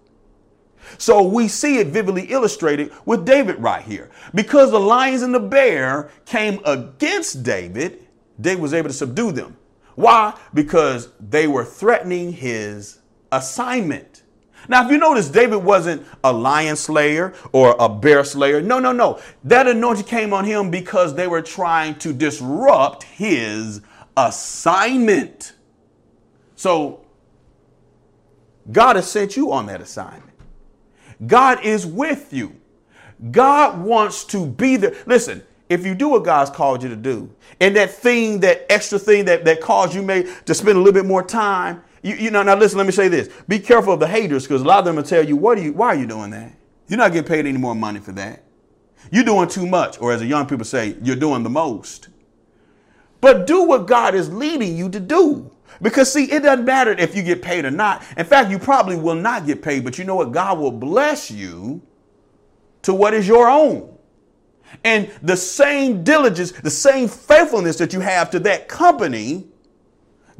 So 0.98 1.22
we 1.22 1.48
see 1.48 1.78
it 1.78 1.88
vividly 1.88 2.24
illustrated 2.26 2.92
with 3.04 3.26
David 3.26 3.58
right 3.60 3.82
here. 3.82 4.10
Because 4.34 4.70
the 4.70 4.80
lions 4.80 5.22
and 5.22 5.34
the 5.34 5.40
bear 5.40 6.10
came 6.24 6.60
against 6.64 7.42
David, 7.42 8.06
David 8.40 8.62
was 8.62 8.72
able 8.72 8.88
to 8.88 8.94
subdue 8.94 9.32
them. 9.32 9.56
Why? 9.96 10.38
Because 10.54 11.08
they 11.18 11.46
were 11.46 11.64
threatening 11.64 12.32
his 12.32 13.00
assignment. 13.32 14.22
Now, 14.68 14.84
if 14.84 14.90
you 14.90 14.98
notice, 14.98 15.28
David 15.28 15.58
wasn't 15.58 16.06
a 16.24 16.32
lion 16.32 16.76
slayer 16.76 17.34
or 17.52 17.76
a 17.78 17.88
bear 17.88 18.24
slayer. 18.24 18.60
No, 18.60 18.78
no, 18.78 18.92
no. 18.92 19.20
That 19.44 19.66
anointing 19.66 20.06
came 20.06 20.32
on 20.32 20.44
him 20.44 20.70
because 20.70 21.14
they 21.14 21.26
were 21.26 21.42
trying 21.42 21.96
to 21.96 22.12
disrupt 22.12 23.04
his 23.04 23.80
assignment. 24.16 25.54
So, 26.56 27.04
God 28.72 28.96
has 28.96 29.10
sent 29.10 29.36
you 29.36 29.52
on 29.52 29.66
that 29.66 29.80
assignment. 29.80 30.24
God 31.26 31.64
is 31.64 31.86
with 31.86 32.32
you. 32.32 32.56
God 33.30 33.80
wants 33.80 34.24
to 34.26 34.46
be 34.46 34.76
there. 34.76 34.94
Listen, 35.06 35.42
if 35.68 35.84
you 35.84 35.94
do 35.94 36.08
what 36.08 36.24
God's 36.24 36.50
called 36.50 36.82
you 36.82 36.88
to 36.88 36.96
do, 36.96 37.30
and 37.60 37.74
that 37.76 37.90
thing, 37.90 38.40
that 38.40 38.66
extra 38.70 38.98
thing 38.98 39.24
that, 39.24 39.44
that 39.44 39.60
caused 39.60 39.94
you 39.94 40.02
may 40.02 40.22
to 40.44 40.54
spend 40.54 40.76
a 40.76 40.80
little 40.80 40.92
bit 40.92 41.06
more 41.06 41.22
time, 41.22 41.82
you, 42.02 42.14
you 42.14 42.30
know, 42.30 42.42
now 42.42 42.54
listen, 42.54 42.78
let 42.78 42.86
me 42.86 42.92
say 42.92 43.08
this. 43.08 43.28
Be 43.48 43.58
careful 43.58 43.92
of 43.92 44.00
the 44.00 44.06
haters 44.06 44.44
because 44.44 44.62
a 44.62 44.64
lot 44.64 44.78
of 44.78 44.84
them 44.84 44.96
will 44.96 45.02
tell 45.02 45.26
you, 45.26 45.36
what 45.36 45.58
are 45.58 45.62
you, 45.62 45.72
why 45.72 45.88
are 45.88 45.96
you 45.96 46.06
doing 46.06 46.30
that? 46.30 46.52
You're 46.88 46.98
not 46.98 47.12
getting 47.12 47.28
paid 47.28 47.46
any 47.46 47.58
more 47.58 47.74
money 47.74 47.98
for 47.98 48.12
that. 48.12 48.44
You're 49.10 49.24
doing 49.24 49.48
too 49.48 49.66
much, 49.66 50.00
or 50.00 50.12
as 50.12 50.20
the 50.20 50.26
young 50.26 50.46
people 50.46 50.64
say, 50.64 50.96
you're 51.02 51.16
doing 51.16 51.42
the 51.42 51.50
most. 51.50 52.08
But 53.20 53.46
do 53.46 53.62
what 53.64 53.86
God 53.86 54.14
is 54.14 54.32
leading 54.32 54.76
you 54.76 54.88
to 54.90 55.00
do. 55.00 55.50
Because 55.82 56.12
see, 56.12 56.30
it 56.30 56.42
doesn't 56.42 56.64
matter 56.64 56.92
if 56.92 57.14
you 57.14 57.22
get 57.22 57.42
paid 57.42 57.64
or 57.64 57.70
not. 57.70 58.04
In 58.16 58.24
fact, 58.24 58.50
you 58.50 58.58
probably 58.58 58.96
will 58.96 59.14
not 59.14 59.46
get 59.46 59.62
paid, 59.62 59.84
but 59.84 59.98
you 59.98 60.04
know 60.04 60.16
what? 60.16 60.32
God 60.32 60.58
will 60.58 60.70
bless 60.70 61.30
you 61.30 61.82
to 62.82 62.94
what 62.94 63.14
is 63.14 63.26
your 63.26 63.48
own. 63.48 63.95
And 64.84 65.10
the 65.22 65.36
same 65.36 66.04
diligence, 66.04 66.52
the 66.52 66.70
same 66.70 67.08
faithfulness 67.08 67.76
that 67.78 67.92
you 67.92 68.00
have 68.00 68.30
to 68.30 68.38
that 68.40 68.68
company, 68.68 69.46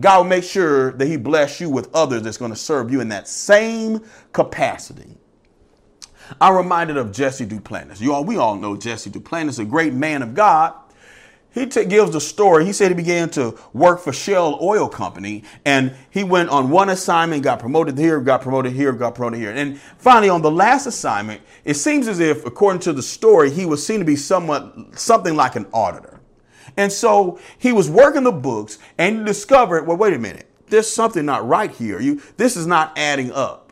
God 0.01 0.19
will 0.19 0.25
make 0.25 0.45
sure 0.45 0.93
that 0.93 1.07
He 1.07 1.17
bless 1.17 1.61
you 1.61 1.71
with 1.71 1.95
others 1.95 2.23
that's 2.23 2.37
going 2.37 2.53
to 2.53 2.57
serve 2.57 2.91
you 2.91 3.01
in 3.01 3.09
that 3.09 3.29
same 3.29 4.05
capacity. 4.33 5.17
I'm 6.41 6.57
reminded 6.57 6.97
of 6.97 7.12
Jesse 7.12 7.47
Duplantis. 7.47 8.01
You 8.01 8.12
all, 8.12 8.25
we 8.25 8.37
all 8.37 8.57
know 8.57 8.77
Jesse 8.77 9.11
Duplantis, 9.11 9.59
a 9.59 9.65
great 9.65 9.93
man 9.93 10.23
of 10.23 10.35
God. 10.35 10.75
He 11.57 11.64
t- 11.64 11.87
gives 11.87 12.11
the 12.11 12.21
story. 12.21 12.66
He 12.66 12.75
said 12.75 12.90
he 12.90 12.95
began 12.95 13.31
to 13.31 13.59
work 13.73 14.01
for 14.01 14.12
Shell 14.12 14.59
Oil 14.61 14.90
Company, 14.90 15.42
and 15.64 15.97
he 16.11 16.23
went 16.23 16.51
on 16.51 16.69
one 16.69 16.90
assignment, 16.90 17.42
got 17.42 17.61
promoted 17.61 17.97
here, 17.97 18.21
got 18.21 18.42
promoted 18.42 18.75
here, 18.75 18.92
got 18.92 19.14
promoted 19.14 19.40
here, 19.40 19.53
and 19.53 19.81
finally 19.97 20.29
on 20.29 20.42
the 20.42 20.51
last 20.51 20.85
assignment, 20.85 21.40
it 21.64 21.73
seems 21.73 22.09
as 22.09 22.21
if, 22.21 22.45
according 22.45 22.81
to 22.81 22.92
the 22.92 23.03
story, 23.03 23.51
he 23.51 23.64
was 23.64 23.85
seen 23.85 24.01
to 24.01 24.05
be 24.05 24.16
somewhat 24.16 24.99
something 24.99 25.35
like 25.35 25.57
an 25.57 25.64
auditor. 25.73 26.21
And 26.77 26.92
so 26.92 27.40
he 27.57 27.73
was 27.73 27.88
working 27.88 28.25
the 28.25 28.33
books, 28.33 28.79
and 28.99 29.25
discovered, 29.25 29.87
well, 29.87 29.97
wait 29.97 30.12
a 30.12 30.19
minute, 30.19 30.51
there's 30.66 30.90
something 30.90 31.25
not 31.25 31.49
right 31.49 31.71
here. 31.71 32.03
You, 32.03 32.21
this 32.37 32.59
is 32.59 32.66
not 32.66 32.99
adding 32.99 33.33
up. 33.33 33.65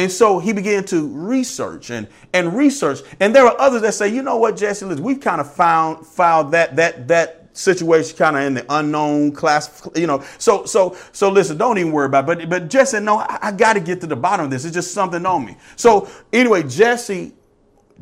And 0.00 0.10
so 0.10 0.38
he 0.38 0.54
began 0.54 0.84
to 0.84 1.06
research 1.08 1.90
and, 1.90 2.08
and 2.32 2.56
research. 2.56 3.00
And 3.20 3.36
there 3.36 3.44
are 3.44 3.54
others 3.60 3.82
that 3.82 3.92
say, 3.92 4.08
you 4.08 4.22
know 4.22 4.38
what, 4.38 4.56
Jesse, 4.56 4.86
listen, 4.86 5.04
we've 5.04 5.20
kind 5.20 5.42
of 5.42 5.52
found 5.52 6.06
found 6.06 6.54
that 6.54 6.74
that 6.76 7.06
that 7.08 7.50
situation 7.52 8.16
kind 8.16 8.34
of 8.34 8.42
in 8.44 8.54
the 8.54 8.64
unknown 8.70 9.32
class, 9.32 9.86
you 9.94 10.06
know. 10.06 10.24
So 10.38 10.64
so 10.64 10.96
so 11.12 11.28
listen, 11.28 11.58
don't 11.58 11.76
even 11.76 11.92
worry 11.92 12.06
about 12.06 12.30
it. 12.30 12.48
But 12.48 12.48
but 12.48 12.70
Jesse, 12.70 12.98
no, 13.00 13.18
I, 13.18 13.38
I 13.42 13.52
got 13.52 13.74
to 13.74 13.80
get 13.80 14.00
to 14.00 14.06
the 14.06 14.16
bottom 14.16 14.46
of 14.46 14.50
this. 14.50 14.64
It's 14.64 14.72
just 14.72 14.94
something 14.94 15.26
on 15.26 15.44
me. 15.44 15.58
So 15.76 16.08
anyway, 16.32 16.62
Jesse 16.62 17.34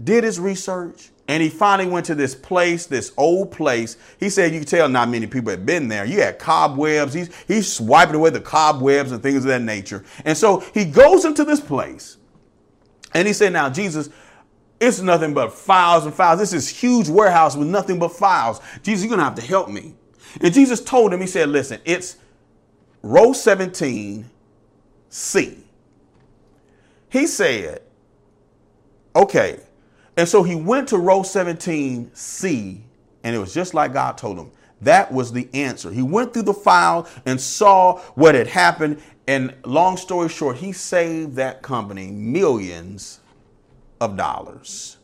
did 0.04 0.22
his 0.22 0.38
research 0.38 1.10
and 1.28 1.42
he 1.42 1.50
finally 1.50 1.88
went 1.88 2.06
to 2.06 2.14
this 2.14 2.34
place, 2.34 2.86
this 2.86 3.12
old 3.18 3.50
place. 3.50 3.98
He 4.18 4.30
said 4.30 4.54
you 4.54 4.60
could 4.60 4.68
tell 4.68 4.88
not 4.88 5.10
many 5.10 5.26
people 5.26 5.50
had 5.50 5.66
been 5.66 5.86
there. 5.86 6.06
You 6.06 6.22
had 6.22 6.38
cobwebs. 6.38 7.12
He's, 7.12 7.30
he's 7.46 7.70
swiping 7.70 8.14
away 8.14 8.30
the 8.30 8.40
cobwebs 8.40 9.12
and 9.12 9.22
things 9.22 9.44
of 9.44 9.44
that 9.44 9.60
nature. 9.60 10.04
And 10.24 10.36
so 10.36 10.60
he 10.72 10.86
goes 10.86 11.26
into 11.26 11.44
this 11.44 11.60
place 11.60 12.16
and 13.12 13.28
he 13.28 13.34
said, 13.34 13.52
Now, 13.52 13.68
Jesus, 13.68 14.08
it's 14.80 15.00
nothing 15.00 15.34
but 15.34 15.52
files 15.52 16.06
and 16.06 16.14
files. 16.14 16.38
This 16.38 16.54
is 16.54 16.66
huge 16.66 17.10
warehouse 17.10 17.56
with 17.56 17.68
nothing 17.68 17.98
but 17.98 18.12
files. 18.12 18.60
Jesus, 18.82 19.04
you're 19.04 19.10
going 19.10 19.18
to 19.18 19.24
have 19.24 19.34
to 19.34 19.42
help 19.42 19.68
me. 19.68 19.94
And 20.40 20.54
Jesus 20.54 20.82
told 20.82 21.12
him, 21.12 21.20
He 21.20 21.26
said, 21.26 21.50
Listen, 21.50 21.78
it's 21.84 22.16
row 23.02 23.34
17, 23.34 24.30
C. 25.10 25.58
He 27.10 27.26
said, 27.26 27.82
Okay, 29.14 29.60
and 30.18 30.28
so 30.28 30.42
he 30.42 30.56
went 30.56 30.88
to 30.88 30.98
row 30.98 31.20
17C, 31.20 32.80
and 33.22 33.36
it 33.36 33.38
was 33.38 33.54
just 33.54 33.72
like 33.72 33.92
God 33.92 34.18
told 34.18 34.36
him. 34.36 34.50
That 34.80 35.12
was 35.12 35.32
the 35.32 35.48
answer. 35.54 35.92
He 35.92 36.02
went 36.02 36.34
through 36.34 36.42
the 36.42 36.54
file 36.54 37.08
and 37.24 37.40
saw 37.40 37.98
what 38.16 38.34
had 38.34 38.48
happened. 38.48 39.00
And 39.28 39.54
long 39.64 39.96
story 39.96 40.28
short, 40.28 40.56
he 40.56 40.72
saved 40.72 41.36
that 41.36 41.62
company 41.62 42.10
millions 42.10 43.20
of 44.00 44.16
dollars. 44.16 44.96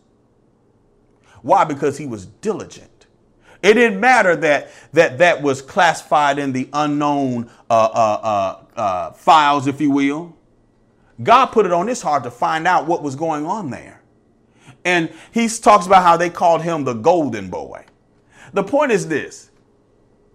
Why? 1.43 1.63
Because 1.63 1.97
he 1.97 2.07
was 2.07 2.27
diligent. 2.27 3.07
It 3.63 3.75
didn't 3.75 4.01
matter 4.01 4.35
that 4.35 4.71
that, 4.95 5.19
that 5.19 5.43
was 5.43 5.63
classified 5.63 6.41
in 6.41 6.53
the 6.53 6.69
unknown 6.73 7.51
uh, 7.71 7.89
uh, 7.95 8.59
uh, 8.77 8.81
uh 8.81 9.13
files, 9.13 9.69
if 9.69 9.81
you 9.81 9.93
will. 9.93 10.37
God 11.23 11.47
put 11.47 11.67
it 11.67 11.73
on 11.73 11.87
his 11.87 12.03
heart 12.03 12.25
to 12.25 12.33
find 12.33 12.67
out 12.67 12.89
what 12.89 13.05
was 13.05 13.15
going 13.15 13.47
on 13.47 13.71
there. 13.71 14.01
And 14.85 15.11
he 15.33 15.49
talks 15.49 15.87
about 15.87 16.03
how 16.03 16.17
they 16.17 16.31
called 16.31 16.63
him 16.63 16.85
the 16.85 16.93
golden 16.95 17.49
boy. 17.49 17.85
The 18.53 18.63
point 18.63 18.93
is 18.93 19.09
this 19.09 19.51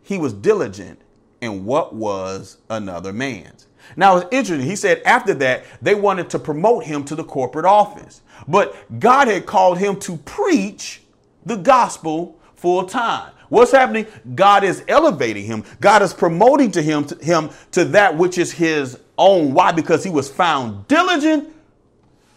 he 0.04 0.18
was 0.18 0.34
diligent 0.34 1.00
in 1.42 1.66
what 1.66 1.94
was 1.94 2.58
another 2.70 3.14
man's. 3.14 3.68
Now 3.96 4.18
it's 4.18 4.28
interesting. 4.32 4.68
He 4.68 4.76
said 4.76 5.02
after 5.06 5.34
that, 5.36 5.64
they 5.82 5.96
wanted 5.96 6.30
to 6.32 6.40
promote 6.40 6.84
him 6.84 7.04
to 7.06 7.16
the 7.16 7.24
corporate 7.24 7.66
office. 7.66 8.22
But 8.48 8.76
God 9.00 9.28
had 9.28 9.46
called 9.46 9.78
him 9.78 10.00
to 10.02 10.18
preach 10.18 11.02
the 11.46 11.56
gospel 11.56 12.38
full 12.56 12.86
time. 12.86 13.34
What's 13.50 13.72
happening? 13.72 14.06
God 14.36 14.64
is 14.64 14.84
elevating 14.88 15.46
him. 15.46 15.64
God 15.80 16.02
is 16.02 16.14
promoting 16.14 16.72
to 16.72 16.82
him 16.82 17.06
to 17.06 17.16
him 17.24 17.50
to 17.72 17.86
that 17.86 18.16
which 18.16 18.38
is 18.38 18.52
his 18.52 19.00
own. 19.18 19.54
Why? 19.54 19.72
Because 19.72 20.04
he 20.04 20.10
was 20.10 20.30
found 20.30 20.88
diligent 20.88 21.50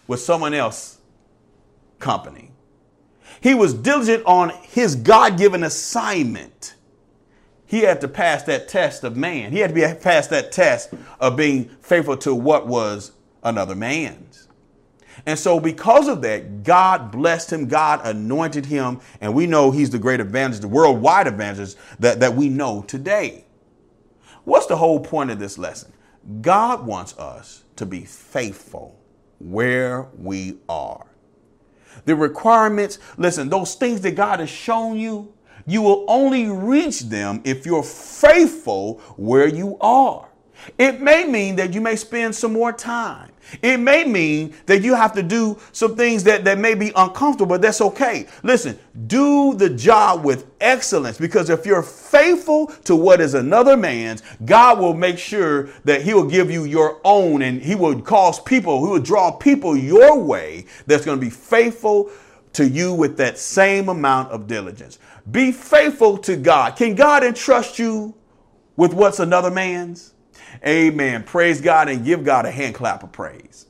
with 0.06 0.20
someone 0.20 0.54
else 0.54 0.91
company. 2.02 2.50
He 3.40 3.54
was 3.54 3.72
diligent 3.72 4.24
on 4.26 4.50
his 4.62 4.94
God 4.94 5.38
given 5.38 5.64
assignment. 5.64 6.74
He 7.64 7.80
had 7.80 8.02
to 8.02 8.08
pass 8.08 8.42
that 8.44 8.68
test 8.68 9.02
of 9.02 9.16
man. 9.16 9.50
He 9.50 9.60
had 9.60 9.70
to 9.70 9.74
be 9.74 10.00
pass 10.00 10.26
that 10.28 10.52
test 10.52 10.92
of 11.18 11.36
being 11.36 11.70
faithful 11.80 12.18
to 12.18 12.34
what 12.34 12.66
was 12.66 13.12
another 13.42 13.74
man's. 13.74 14.48
And 15.24 15.38
so, 15.38 15.60
because 15.60 16.08
of 16.08 16.22
that, 16.22 16.62
God 16.64 17.10
blessed 17.10 17.52
him, 17.52 17.68
God 17.68 18.00
anointed 18.04 18.66
him, 18.66 19.00
and 19.20 19.34
we 19.34 19.46
know 19.46 19.70
he's 19.70 19.90
the 19.90 19.98
great 19.98 20.20
evangelist, 20.20 20.62
the 20.62 20.68
worldwide 20.68 21.26
evangelist 21.26 21.78
that, 21.98 22.20
that 22.20 22.34
we 22.34 22.48
know 22.48 22.82
today. 22.82 23.44
What's 24.44 24.66
the 24.66 24.76
whole 24.76 25.00
point 25.00 25.30
of 25.30 25.38
this 25.38 25.58
lesson? 25.58 25.92
God 26.40 26.86
wants 26.86 27.16
us 27.18 27.64
to 27.76 27.86
be 27.86 28.04
faithful 28.04 28.98
where 29.38 30.08
we 30.16 30.58
are 30.68 31.06
the 32.04 32.14
requirements, 32.14 32.98
listen, 33.16 33.48
those 33.48 33.74
things 33.74 34.00
that 34.02 34.14
God 34.14 34.40
has 34.40 34.50
shown 34.50 34.98
you, 34.98 35.32
you 35.66 35.82
will 35.82 36.04
only 36.08 36.48
reach 36.48 37.00
them 37.00 37.40
if 37.44 37.66
you're 37.66 37.82
faithful 37.82 38.98
where 39.16 39.46
you 39.46 39.76
are. 39.80 40.28
It 40.78 41.00
may 41.00 41.24
mean 41.24 41.56
that 41.56 41.74
you 41.74 41.80
may 41.80 41.96
spend 41.96 42.34
some 42.34 42.52
more 42.52 42.72
time. 42.72 43.31
It 43.60 43.78
may 43.78 44.04
mean 44.04 44.54
that 44.66 44.82
you 44.82 44.94
have 44.94 45.12
to 45.14 45.22
do 45.22 45.58
some 45.72 45.96
things 45.96 46.24
that, 46.24 46.44
that 46.44 46.58
may 46.58 46.74
be 46.74 46.92
uncomfortable, 46.96 47.46
but 47.46 47.62
that's 47.62 47.80
okay. 47.80 48.26
Listen, 48.42 48.78
do 49.06 49.54
the 49.54 49.68
job 49.68 50.24
with 50.24 50.46
excellence 50.60 51.18
because 51.18 51.50
if 51.50 51.66
you're 51.66 51.82
faithful 51.82 52.68
to 52.84 52.96
what 52.96 53.20
is 53.20 53.34
another 53.34 53.76
man's, 53.76 54.22
God 54.44 54.78
will 54.78 54.94
make 54.94 55.18
sure 55.18 55.70
that 55.84 56.02
He 56.02 56.14
will 56.14 56.28
give 56.28 56.50
you 56.50 56.64
your 56.64 57.00
own 57.04 57.42
and 57.42 57.62
He 57.62 57.74
will 57.74 58.00
cause 58.00 58.40
people, 58.40 58.84
He 58.84 58.90
will 58.90 59.00
draw 59.00 59.30
people 59.30 59.76
your 59.76 60.18
way 60.18 60.66
that's 60.86 61.04
going 61.04 61.18
to 61.18 61.24
be 61.24 61.30
faithful 61.30 62.10
to 62.54 62.68
you 62.68 62.92
with 62.92 63.16
that 63.16 63.38
same 63.38 63.88
amount 63.88 64.30
of 64.30 64.46
diligence. 64.46 64.98
Be 65.30 65.52
faithful 65.52 66.18
to 66.18 66.36
God. 66.36 66.76
Can 66.76 66.94
God 66.94 67.24
entrust 67.24 67.78
you 67.78 68.14
with 68.76 68.92
what's 68.92 69.20
another 69.20 69.50
man's? 69.50 70.14
Amen. 70.66 71.24
Praise 71.24 71.60
God 71.60 71.88
and 71.88 72.04
give 72.04 72.24
God 72.24 72.46
a 72.46 72.50
hand 72.50 72.74
clap 72.74 73.02
of 73.02 73.12
praise. 73.12 73.66